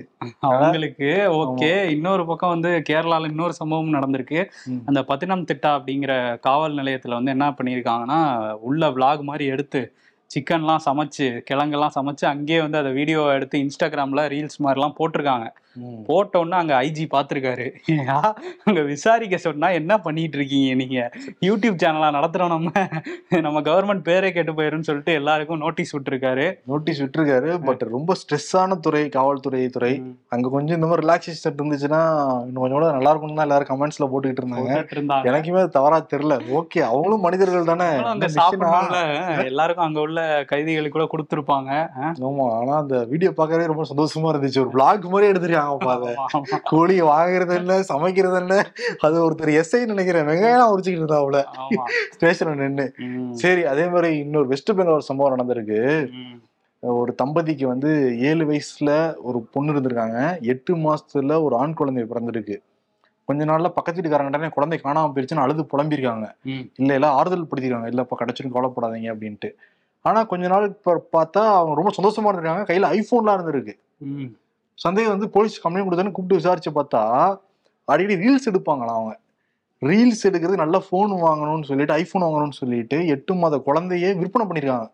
அவங்களுக்கு 0.51 1.09
ஓகே. 1.41 1.73
இன்னொரு 1.87 2.23
பக்கம் 2.27 2.55
வந்து 2.55 2.71
கேரளால 2.91 3.29
இன்னொரு 3.29 3.53
சம்பவம் 3.53 3.95
நடந்திருக்கு. 3.95 4.41
அந்த 4.85 5.01
பத்தினம் 5.01 5.49
திட்டா 5.51 5.73
அப்படிங்கிற 5.79 6.13
காவல் 6.41 6.75
நிலையத்துல 6.75 7.19
வந்து 7.19 7.31
என்ன 7.31 7.49
பண்ணியிருக்காங்கன்னா 7.51 8.21
உள்ள 8.69 8.91
விளாக் 8.91 9.23
மாதிரி 9.23 9.47
எடுத்து 9.47 9.83
சிக்கன்லாம் 10.31 10.85
சமைச்சு 10.85 11.27
கிழங்கெல்லாம் 11.51 11.95
சமைச்சு 11.95 12.25
அங்கேயே 12.25 12.61
வந்து 12.61 12.79
அதை 12.79 12.93
வீடியோ 12.93 13.23
எடுத்து 13.33 13.57
இன்ஸ்டாகிராம்ல 13.59 14.23
ரீல்ஸ் 14.35 14.63
மாதிரிலாம் 14.65 14.97
போட்டிருக்காங்க. 14.99 15.49
போட்ட 16.07 16.39
உடனே 16.39 16.57
அங்க 16.57 16.75
ஐஜி 16.83 17.05
பாத்திருக்காரு 17.15 17.67
அங்க 18.67 18.81
விசாரிக்க 18.81 19.37
சொன்னா 19.37 19.69
என்ன 19.69 19.99
பண்ணிட்டு 19.99 20.37
இருக்கீங்க 20.39 20.75
நீங்க? 20.83 20.99
யூடியூப் 21.47 21.79
சேனலா 21.83 22.09
நடத்துறோம் 22.17 22.53
நம்ம. 22.55 22.71
நம்ம 23.47 23.61
கவர்மெண்ட் 23.69 24.05
பேரே 24.09 24.31
கெட்டு 24.33 24.53
போயிருன்னு 24.53 24.89
சொல்லிட்டு 24.89 25.13
எல்லாருக்கும் 25.13 25.63
நோட்டீஸ் 25.65 25.93
விட்டுருக்காரு. 25.97 26.47
நோட்டீஸ் 26.73 27.03
விட்டுருக்காரு. 27.03 27.51
பட் 27.69 27.85
ரொம்ப 27.97 28.15
ஸ்ட்ரெஸ்ஸான 28.21 28.79
துறை 28.87 29.03
காவல்துறை 29.09 29.63
துறை. 29.77 29.93
அங்க 30.29 30.51
கொஞ்சம் 30.57 30.77
இந்த 30.77 30.89
மாதிரி 30.91 31.07
ரிலாக்ஸேஷன் 31.07 31.57
இருந்துச்சுன்னா 31.59 32.03
இன்னும் 32.47 32.63
கொஞ்சம் 32.63 32.79
கூட 32.79 32.91
நல்லா 32.97 33.11
இருக்கும்னு 33.11 33.39
தான் 33.41 33.49
எல்லாரும் 33.49 33.71
கமெண்ட்ஸ்ல 33.73 34.09
போட்டுக்கிட்டு 34.13 34.45
இருந்தாங்க. 34.45 34.73
எனக்குமே 35.31 35.65
தவறா 35.79 36.01
தெரியல. 36.15 36.37
ஓகே 36.61 36.83
அவங்களும் 36.91 37.25
மனிதர்கள் 37.29 37.71
தானே. 37.73 37.89
அங்க 38.13 39.45
எல்லாருக்கும் 39.53 39.87
அங்க 39.87 40.01
உள்ள 40.07 40.21
கைதிகளுக்கு 40.53 40.97
கூட 40.99 41.09
கொடுத்துருப்பாங்க. 41.13 41.71
ஆமா 42.29 42.47
ஆனா 42.61 42.73
அந்த 42.83 42.97
வீடியோ 43.13 43.33
பார்க்கவே 43.41 43.71
ரொம்ப 43.73 43.85
சந்தோஷமா 43.93 44.31
இருந்துச்சு. 44.33 44.63
ஒரு 44.65 44.73
vlog 44.77 45.11
மாதிரி 45.15 45.31
எடுத்துருக்காங்க. 45.33 45.61
கோழி 46.63 47.03
வாங்குறது 47.03 47.55
என்ன 47.55 47.83
சமைக்கிறது 47.83 48.39
என்ன 48.39 48.73
அது 48.99 49.31
ஒருத்தர் 49.31 49.63
எஸ்ஐ 49.63 49.85
நினைக்கிறேன். 49.85 50.27
வெங்காயம் 50.27 50.75
உரிச்சுக்கிட்டு 50.77 50.89
இருந்தா 50.89 51.25
அவள. 51.25 51.45
ஆமா. 51.59 51.83
ஸ்டேஷன்ல 52.19 52.55
நின்னு. 52.55 52.95
ம், 52.97 53.33
சரி 53.33 53.65
அதே 53.65 53.89
மாதிரி 53.89 54.19
இன்னொரு 54.19 54.47
வெஸ்ட் 54.47 54.71
பெங்கால் 54.71 54.93
ஒரு 54.93 55.03
சம்பவம் 55.03 55.39
நடந்திருக்கு. 55.39 56.11
ஒரு 56.81 57.15
தம்பதிக்கு 57.15 57.69
வந்து 57.69 58.21
ஏழு 58.21 58.47
வயசுல 58.47 59.15
ஒரு 59.23 59.41
பொண்ணு 59.41 59.73
இருந்திருக்காங்க. 59.73 60.41
எட்டு 60.41 60.77
மாசத்துல 60.77 61.43
ஒரு 61.43 61.57
ஆண் 61.57 61.75
குழந்தை 61.75 62.05
பிறந்திருக்கு. 62.05 62.63
கொஞ்ச 63.25 63.45
நாள்ல 63.45 63.69
பக்கத்து 63.69 64.01
வீட்டுக்காரங்கிட்ட 64.01 64.49
குழந்தை 64.49 64.81
காணாம 64.85 65.13
போயிருச்சுன்னு 65.15 65.41
அழுது 65.41 65.63
புலம்பிருக்காங்க. 65.63 66.33
இல்ல 66.77 66.95
இல்ல 66.95 67.11
ஆறுதல் 67.11 67.45
படுத்திருக்காங்க 67.45 67.87
இல்லப்பா 67.87 68.15
கிடைச்சிரும் 68.19 68.53
கவலைப்படாதீங்க 68.55 69.15
அப்படின்ட்டு. 69.15 69.53
ஆனா 70.01 70.23
கொஞ்ச 70.23 70.49
நாள் 70.49 70.79
ப- 70.83 71.07
பார்த்தா 71.13 71.39
அவங்க 71.39 71.83
ரொம்ப 71.83 71.91
சந்தோஷமா 71.97 72.37
இருந்திருக்காங்க. 72.37 72.63
கையில 72.63 72.87
ஐபோன்லாம் 72.87 73.41
இருந்திருக்கு. 73.41 73.73
சந்தேகம் 74.85 75.15
வந்து 75.15 75.29
போலீஸ் 75.29 75.63
கம்ப்ளைண்ட் 75.63 75.89
கொடுத்தான்னு 75.89 76.13
கூப்பிட்டு 76.13 76.41
விசாரிச்சு 76.41 76.71
பார்த்தா 76.71 77.03
அடிக்கடி 77.89 78.17
ரீல்ஸ் 78.23 78.49
எடுப்பாங்களாம் 78.51 78.99
அவங்க. 78.99 79.15
ரீல்ஸ் 79.83 80.27
எடுக்கிறது 80.29 80.57
நல்ல 80.57 80.77
ஃபோன் 80.79 81.13
வாங்கணும்னு 81.23 81.63
சொல்லிட்டு 81.63 81.93
ஐபோன் 81.93 82.25
வாங்கணும்னு 82.27 82.53
சொல்லிட்டு 82.53 83.07
எட்டு 83.07 83.35
மாத 83.35 83.59
குழந்தையே 83.59 84.11
விற்பனை 84.15 84.45
பண்ணிருக்காங்க. 84.47 84.87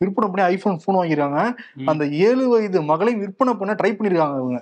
விற்பனை 0.00 0.26
பண்ணி 0.28 0.44
ஐபோன் 0.46 0.80
ஃபோன் 0.82 0.98
வாங்கிருக்காங்க 0.98 1.40
ம். 1.76 1.88
அந்த 1.88 2.04
ஏழு 2.26 2.48
வயது 2.48 2.82
மகளை 2.82 3.14
விற்பனை 3.14 3.54
பண்ண 3.54 3.72
ட்ரை 3.72 3.90
பண்ணிருக்காங்க 3.92 4.36
இவங்க. 4.38 4.60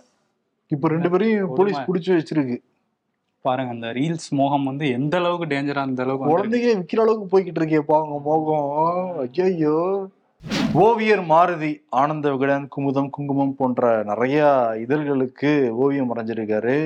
இப்ப 0.71 0.89
ரெண்டு 0.89 1.11
பேரையும் 1.11 1.55
போலீஸ். 1.55 1.81
பிடிச்சு 1.89 2.11
வச்சிருக்கு. 2.15 2.57
பாருங்க 3.45 3.71
அந்த 3.71 3.93
ரீல்ஸ் 3.93 4.29
மோகம் 4.33 4.65
வந்து 4.65 4.91
எந்த 4.91 5.17
அளவுக்கு 5.17 5.47
டேஞ்சரா 5.47 5.83
அந்த 5.83 6.03
அளவுக்கு. 6.03 6.33
குழந்தைங்க 6.33 6.75
விக்கிற 6.77 7.01
அளவுக்கு 7.03 7.27
போய்கிட்டு 7.33 7.61
இருக்கேப்பா 7.63 7.97
அவங்க 7.97 8.19
மோகம். 8.21 8.69
ஐயோ 9.47 9.77
ஓவியர் 10.73 11.23
மாருதி 11.23 11.71
ஆனந்த 11.89 12.31
விகடன் 12.31 12.69
குமுதம் 12.77 13.11
குங்குமம் 13.11 13.55
போன்ற 13.55 14.03
நிறைய 14.07 14.39
இதழ்களுக்கு 14.85 15.69
ஓவியம் 15.69 16.11
வரைஞ்சிருக்காரு. 16.11 16.77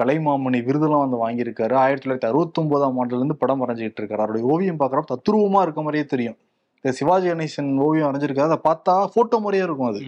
கலைமாமணி 0.00 0.58
விருதெல்லாம் 0.64 1.02
வந்து 1.04 1.18
வாங்கியிருக்காரு. 1.22 1.74
ஆயிரத்தி 1.82 2.04
தொள்ளாயிரத்தி 2.04 2.30
அறுபத்தி 2.30 2.62
ஒன்பதாம் 2.62 2.96
ஆண்டுல 3.00 3.20
இருந்து 3.20 3.36
படம் 3.36 3.62
வரைஞ்சிட்டு 3.62 4.00
இருக்காரு 4.00 4.22
அவருடைய 4.24 4.46
ஓவியம் 4.46 4.80
பார்க்கறப்ப 4.80 5.14
தத்துருவமா 5.14 5.62
இருக்க 5.66 5.82
மாதிரியே 5.86 6.04
தெரியும். 6.04 6.36
இந்த 6.82 6.96
சிவாஜி 6.98 7.28
கணேசன் 7.28 7.70
ஓவியம் 7.86 8.08
வரைஞ்சிருக்காரு. 8.08 8.48
அதை 8.48 8.58
பார்த்தா 8.68 8.94
போட்டோ 9.14 9.38
மாதிரியே 9.38 9.64
இருக்கும் 9.68 9.90
அது. 9.92 10.00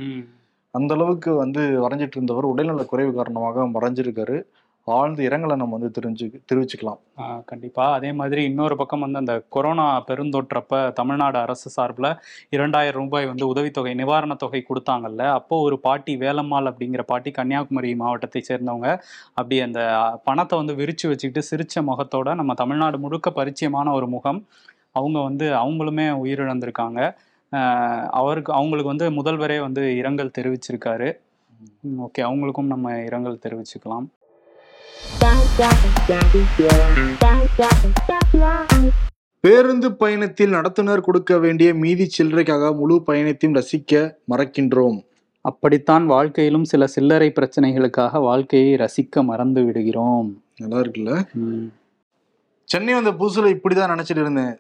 அந்த 0.71 0.95
அளவுக்கு 0.95 1.31
வந்து 1.35 1.63
வரைஞ்சிட்டு 1.85 2.19
இருந்தவர் 2.19 2.51
உடல்நல 2.53 2.85
குறைவு 2.85 3.15
காரணமாக 3.15 3.67
மறைஞ்சிருக்காரு 3.77 4.37
ஆழ்ந்த 4.85 5.23
இரங்கலை 5.23 5.57
நம்ம 5.57 5.77
வந்து 5.77 6.01
தெரிஞ்சு 6.01 6.41
தெரிவிச்சுக்கலாம். 6.53 6.99
ஆ, 7.19 7.43
கண்டிப்பா. 7.47 7.93
அதே 7.93 8.13
மாதிரி 8.13 8.45
இன்னொரு 8.45 8.77
பக்கம் 8.77 9.01
வந்து 9.01 9.19
அந்த 9.19 9.43
கொரோனா 9.49 10.05
பெருந்தொற்றப்ப 10.05 10.93
தமிழ்நாடு 10.93 11.39
அரசு 11.39 11.71
சார்பில் 11.71 12.17
இரண்டாயிரம் 12.49 13.03
ரூபாய் 13.03 13.27
வந்து 13.27 13.47
உதவித்தொகை 13.47 13.95
நிவாரணத் 13.95 14.37
தொகை 14.37 14.65
கொடுத்தாங்கல்ல. 14.69 15.27
அப்போ 15.29 15.61
ஒரு 15.61 15.79
பாட்டி 15.79 16.17
வேலம்மாள் 16.17 16.67
அப்படிங்கிற 16.67 17.03
பாட்டி 17.03 17.31
கன்னியாகுமரி 17.31 17.95
மாவட்டத்தை 17.95 18.45
சேர்ந்தவங்க 18.49 19.01
அப்படி 19.29 19.61
அந்த 19.61 19.81
பணத்தை 20.25 20.59
வந்து 20.59 20.75
விரிச்சு 20.75 21.09
வச்சுக்கிட்டு 21.09 21.43
சிரிச்ச 21.51 21.85
முகத்தோட 21.85 22.35
நம்ம 22.35 22.55
தமிழ்நாடு 22.55 22.99
முழுக்க 22.99 23.31
பரிச்சயமான 23.31 23.93
ஒரு 23.93 24.09
முகம் 24.09 24.47
அவங்க 24.93 25.21
வந்து 25.21 25.53
அவங்களுமே 25.53 26.07
உயிரிழந்திருக்காங்க. 26.25 27.15
அவருக்கு 28.11 28.53
அவங்களுக்கு 28.53 28.97
வந்து 28.97 29.23
முதல்வரே 29.23 29.61
வந்து 29.61 29.97
இரங்கல் 29.97 30.31
தெரிவிச்சிருக்காரு. 30.39 31.17
ஓகே. 32.01 32.19
அவங்களுக்கும் 32.19 32.67
நம்ம 32.67 33.03
இரங்கல் 33.05 33.39
தெரிவிச்சுக்கலாம். 33.49 34.07
பேருந்து 39.41 39.95
பயணத்தில் 39.95 40.53
நடத்துனர் 40.53 41.01
கொடுக்க 41.01 41.39
வேண்டிய 41.39 41.75
மீதி 41.75 42.11
சில்லறைக்காக 42.19 42.77
முழு 42.77 43.03
பயணத்தையும் 43.03 43.63
ரசிக்க 43.63 44.13
மறக்கின்றோம். 44.31 45.05
அப்படித்தான் 45.41 46.07
வாழ்க்கையிலும் 46.07 46.65
சில 46.65 46.87
சில்லறை 46.87 47.33
பிரச்சனைகளுக்காக 47.41 48.21
வாழ்க்கையை 48.21 48.75
ரசிக்க 48.75 49.25
மறந்து 49.25 49.65
விடுகிறோம். 49.65 50.43
நல்லா 50.57 50.79
இருக்குல்ல. 50.79 51.27
சென்னை 52.65 52.95
வந்த 52.95 53.11
புதுசுல 53.11 53.45
இப்படிதான் 53.45 53.99
நினைச்சிட்டு 53.99 54.21
இருந்தேன். 54.21 54.59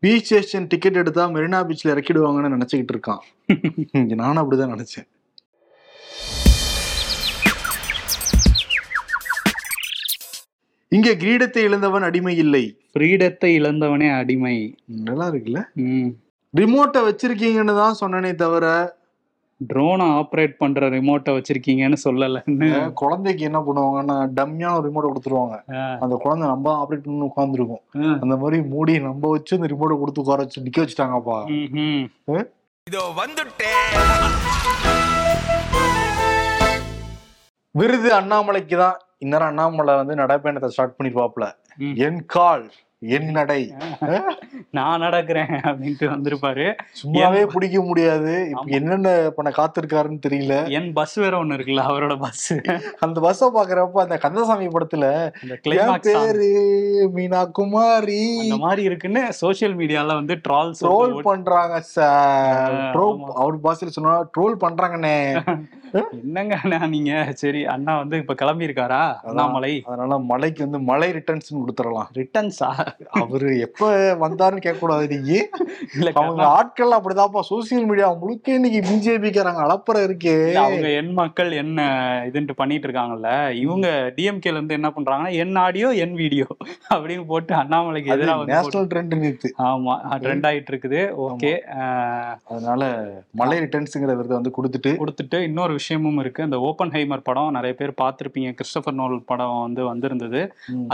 பீச் 0.00 0.24
ஸ்டேஷன் 0.24 0.66
டிக்கெட் 0.66 0.94
எடுத்தா 0.94 1.28
மெரினா 1.28 1.64
பீச்ல 1.64 1.86
இறக்கிடுவாங்கன்னு 1.86 2.60
நினைச்சுக்கிட்டு 2.60 3.18
இருக்கான். 3.52 4.14
நானும் 4.14 4.50
அப்படிதான் 4.50 4.78
நினைச்சேன். 4.78 5.06
இங்க 10.96 11.10
கிரீடத்தை 11.20 11.60
இழந்தவன் 11.66 12.04
அடிமை 12.06 12.32
இல்லை. 12.42 12.62
ஃப்ரீடத்தை 12.92 13.50
இழந்தவனே 13.58 14.08
அடிமை. 14.16 14.56
நல்லா 15.06 15.26
இருக்குல்ல. 15.30 15.60
ரிமோட்டை 16.54 17.00
வச்சிருக்கீங்கன்னு 17.06 17.74
தான் 17.78 17.96
சொன்னனே 18.00 18.30
தவிர 18.42 18.64
ட்ரோனை 19.60 20.06
ஆப்ரேட் 20.18 20.54
பண்ற 20.62 20.88
ரிமோட்டை 20.94 21.32
வச்சிருக்கீங்கன்னு 21.36 21.98
சொல்லலன்னு. 22.04 22.68
குழந்தைக்கு 23.02 23.42
என்ன 23.48 23.60
பண்ணுவாங்கன்னா 23.66 24.16
டம்மியான 24.38 24.76
ஒரு 24.78 24.86
ரிமோட்டை 24.88 25.10
கொடுத்துருவாங்க. 25.10 25.56
அந்த 26.04 26.16
குழந்தை 26.24 26.44
நம்ம 26.52 26.74
ஆப்ரேட் 26.82 27.04
பண்ணி 27.06 27.28
உட்காந்துருக்கும். 27.30 27.82
அந்த 28.22 28.36
மாதிரி 28.42 28.58
மூடி 28.72 28.96
நம்ம 29.08 29.30
வச்சு 29.34 29.56
அந்த 29.58 29.70
ரிமோட்டை 29.74 29.96
கொடுத்து 30.02 30.22
உட்கார 30.24 30.44
வச்சு 30.44 30.64
நிக்க 30.66 30.84
வச்சுட்டாங்கப்பா. 30.84 31.38
இதோ 32.86 33.04
வந்துட்டேன் 33.22 33.80
விருது 37.80 38.10
அண்ணாமலைக்கு 38.20 38.76
தான் 38.84 38.98
இந்நேரம் 39.24 39.50
அண்ணாமலை 39.50 39.94
வந்து 40.00 40.14
நடைப்பயணத்தை 40.14 40.70
ஸ்டார்ட் 40.74 40.96
பண்ணிருப்பாப்ல. 40.98 41.46
என் 42.06 42.22
கால் 42.36 42.64
என் 43.02 43.30
நடை. 43.30 43.62
நான் 44.70 45.00
நடக்கிறேன் 45.00 45.52
அப்படின்ட்டு 45.62 46.06
வந்திருப்பாரு. 46.06 46.66
சும்மாவே 47.00 47.46
பிடிக்க 47.46 47.80
முடியாது. 47.82 48.34
இப்ப 48.50 48.64
என்னென்ன 48.70 49.08
பண்ண 49.30 49.50
காத்திருக்காருன்னு 49.50 50.20
தெரியல. 50.26 50.54
என் 50.70 50.92
பஸ் 50.92 51.14
வேற 51.14 51.44
ஒண்ணு 51.44 51.56
இருக்குல்ல 51.56 51.84
அவரோட 51.88 52.18
பஸ் 52.18 52.46
அந்த 53.00 53.20
பஸ்ஸ 53.20 53.48
பாக்குறப்ப 53.56 54.00
அந்த 54.00 54.18
கந்தசாமி 54.18 54.68
படத்துல 54.68 55.06
பேரு 56.06 56.48
மீனா 57.16 57.50
குமாரி 57.50 58.22
அந்த 58.42 58.56
மாதிரி 58.56 58.82
இருக்குன்னு 58.82 59.32
சோஷியல் 59.32 59.76
மீடியால 59.76 60.14
வந்து 60.14 60.36
ட்ரால்ஸ் 60.48 60.82
ட்ரோல் 60.84 61.14
பண்றாங்க 61.22 61.80
சார் 61.92 62.72
ட்ரோல். 62.96 63.18
அவர் 63.34 63.58
பாஷையில 63.60 63.96
சொன்னா 63.98 64.16
ட்ரோல் 64.36 64.56
பண்றாங்கண்ணே. 64.64 65.16
என்னங்க 66.22 66.54
அண்ணா 66.62 66.86
நீங்க? 66.86 67.12
சரி 67.34 67.60
அண்ணா 67.66 67.98
வந்து 67.98 68.16
இப்ப 68.16 68.34
கிளம்பி 68.34 68.66
இருக்காரா 68.66 69.00
அண்ணாமலை. 69.22 69.72
அதனால 69.86 70.18
மலைக்கு 70.30 70.60
வந்து 70.62 70.78
மலை 70.90 71.08
ரிட்டர்ன்ஸ் 71.12 71.50
கொடுத்துடலாம். 71.54 72.08
ரிட்டர்ன்ஸா 72.14 72.70
அவரு 73.22 73.50
எப்ப 73.66 73.90
வந்தாருன்னு 74.24 74.64
கேட்க 74.64 74.78
கூடாது 74.82 75.00
இல்ல 75.96 76.08
அவங்க 76.20 76.42
ஆட்கள் 76.58 76.96
அப்படிதான்ப்பா. 76.96 77.42
சோசியல் 77.50 77.86
மீடியா 77.90 78.08
முழுக்க 78.20 78.56
இன்னைக்கு 78.58 78.80
பிஜேபிக்காரங்க 78.88 79.60
அலப்பற 79.66 79.96
இருக்கே. 80.08 80.34
அவங்க 80.62 80.88
என் 81.00 81.12
மக்கள் 81.20 81.50
என்ன 81.62 81.80
இதுன்ட்டு 82.28 82.58
பண்ணிட்டு 82.60 82.86
இருக்காங்கல்ல 82.88 83.30
இவங்க 83.62 83.88
டிஎம்கேல 84.16 84.58
இருந்து 84.58 84.78
என்ன 84.78 84.90
பண்றாங்கன்னா 84.96 85.32
என் 85.42 85.56
ஆடியோ 85.64 85.88
என் 86.04 86.16
வீடியோ 86.22 86.46
அப்படின்னு 86.92 87.24
போட்டு 87.32 87.54
அண்ணாமலைக்கு 87.60 88.12
எதிராக 88.16 88.46
நேஷனல் 88.52 88.88
ட்ரெண்ட் 88.92 89.14
நேத்து 89.22 89.50
ஆமா 89.68 89.94
ட்ரெண்ட் 90.24 90.46
ஆயிட்டு 90.50 90.72
இருக்குது. 90.74 91.00
ஓகே 91.26 91.52
அதனால 92.52 92.82
மலை 93.42 93.58
ரிட்டர்ன்ஸ்ங்கிற 93.64 94.16
விருதை 94.18 94.36
வந்து 94.40 94.54
கொடுத்துட்டு 94.58 94.92
கொடுத்துட்டு 95.02 95.40
இன்னொரு 95.48 95.72
விஷயமும் 95.80 96.20
இருக்கு. 96.22 96.46
அந்த 96.48 96.58
ஓப்பன் 96.68 96.94
ஹைமர் 96.96 97.26
படம் 97.28 97.54
நிறைய 97.56 97.74
பேர் 97.80 97.98
பார்த்திருப்பீங்க. 98.02 98.50
கிறிஸ்டபர் 98.58 98.98
நோல் 99.00 99.16
படம் 99.30 99.54
வந்து 99.66 99.82
வந்திருந்தது. 99.90 100.40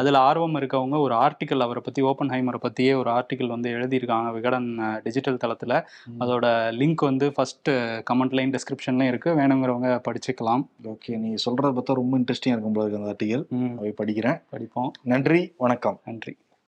அதுல 0.00 0.18
ஆர்வம் 0.28 0.56
இருக்கவங்க 0.61 0.96
ஒரு 1.06 1.14
ஆர்டிக்கல் 1.24 1.64
அவரை 1.66 1.80
பத்தி 1.88 2.03
ஓப்பன் 2.03 2.29
ஹைமரை 2.29 2.61
பத்தியே 2.62 2.96
ஒரு 2.96 3.11
ஆர்டிக்கல் 3.11 3.46
வந்து 3.46 3.70
எழுதியிருக்காங்க 3.70 4.33
விகடன் 4.33 4.68
டிஜிட்டல் 5.03 5.42
தளத்துல. 5.44 5.74
அதோட 6.20 6.46
லிங்க் 6.81 7.07
வந்து 7.11 7.33
ஃபர்ஸ்ட் 7.33 7.70
கமெண்ட்லையும் 8.11 8.55
டிஸ்கிரிப்ஷன்லயும் 8.55 9.09
இருக்கு. 9.09 9.31
வேணுங்கிறவங்க 9.31 9.92
படிச்சுக்கலாம். 10.09 10.64
ஓகே 10.85 11.18
நீ 11.18 11.31
சொல்றத 11.44 11.70
பார்த்தா 11.70 11.98
ரொம்ப 12.01 12.18
இன்ட்ரெஸ்டிங்கா 12.18 12.57
இருக்கும் 12.57 12.77
இருக்கு 12.79 13.01
அந்த 13.01 13.14
ஆர்டிகல் 13.14 13.46
ம், 13.48 13.77
அவை 13.77 13.94
படிக்கிறேன். 13.98 14.42
படிப்போம். 14.51 14.92
நன்றி 15.03 15.53
வணக்கம். 15.59 16.01
நன்றி. 16.05 16.35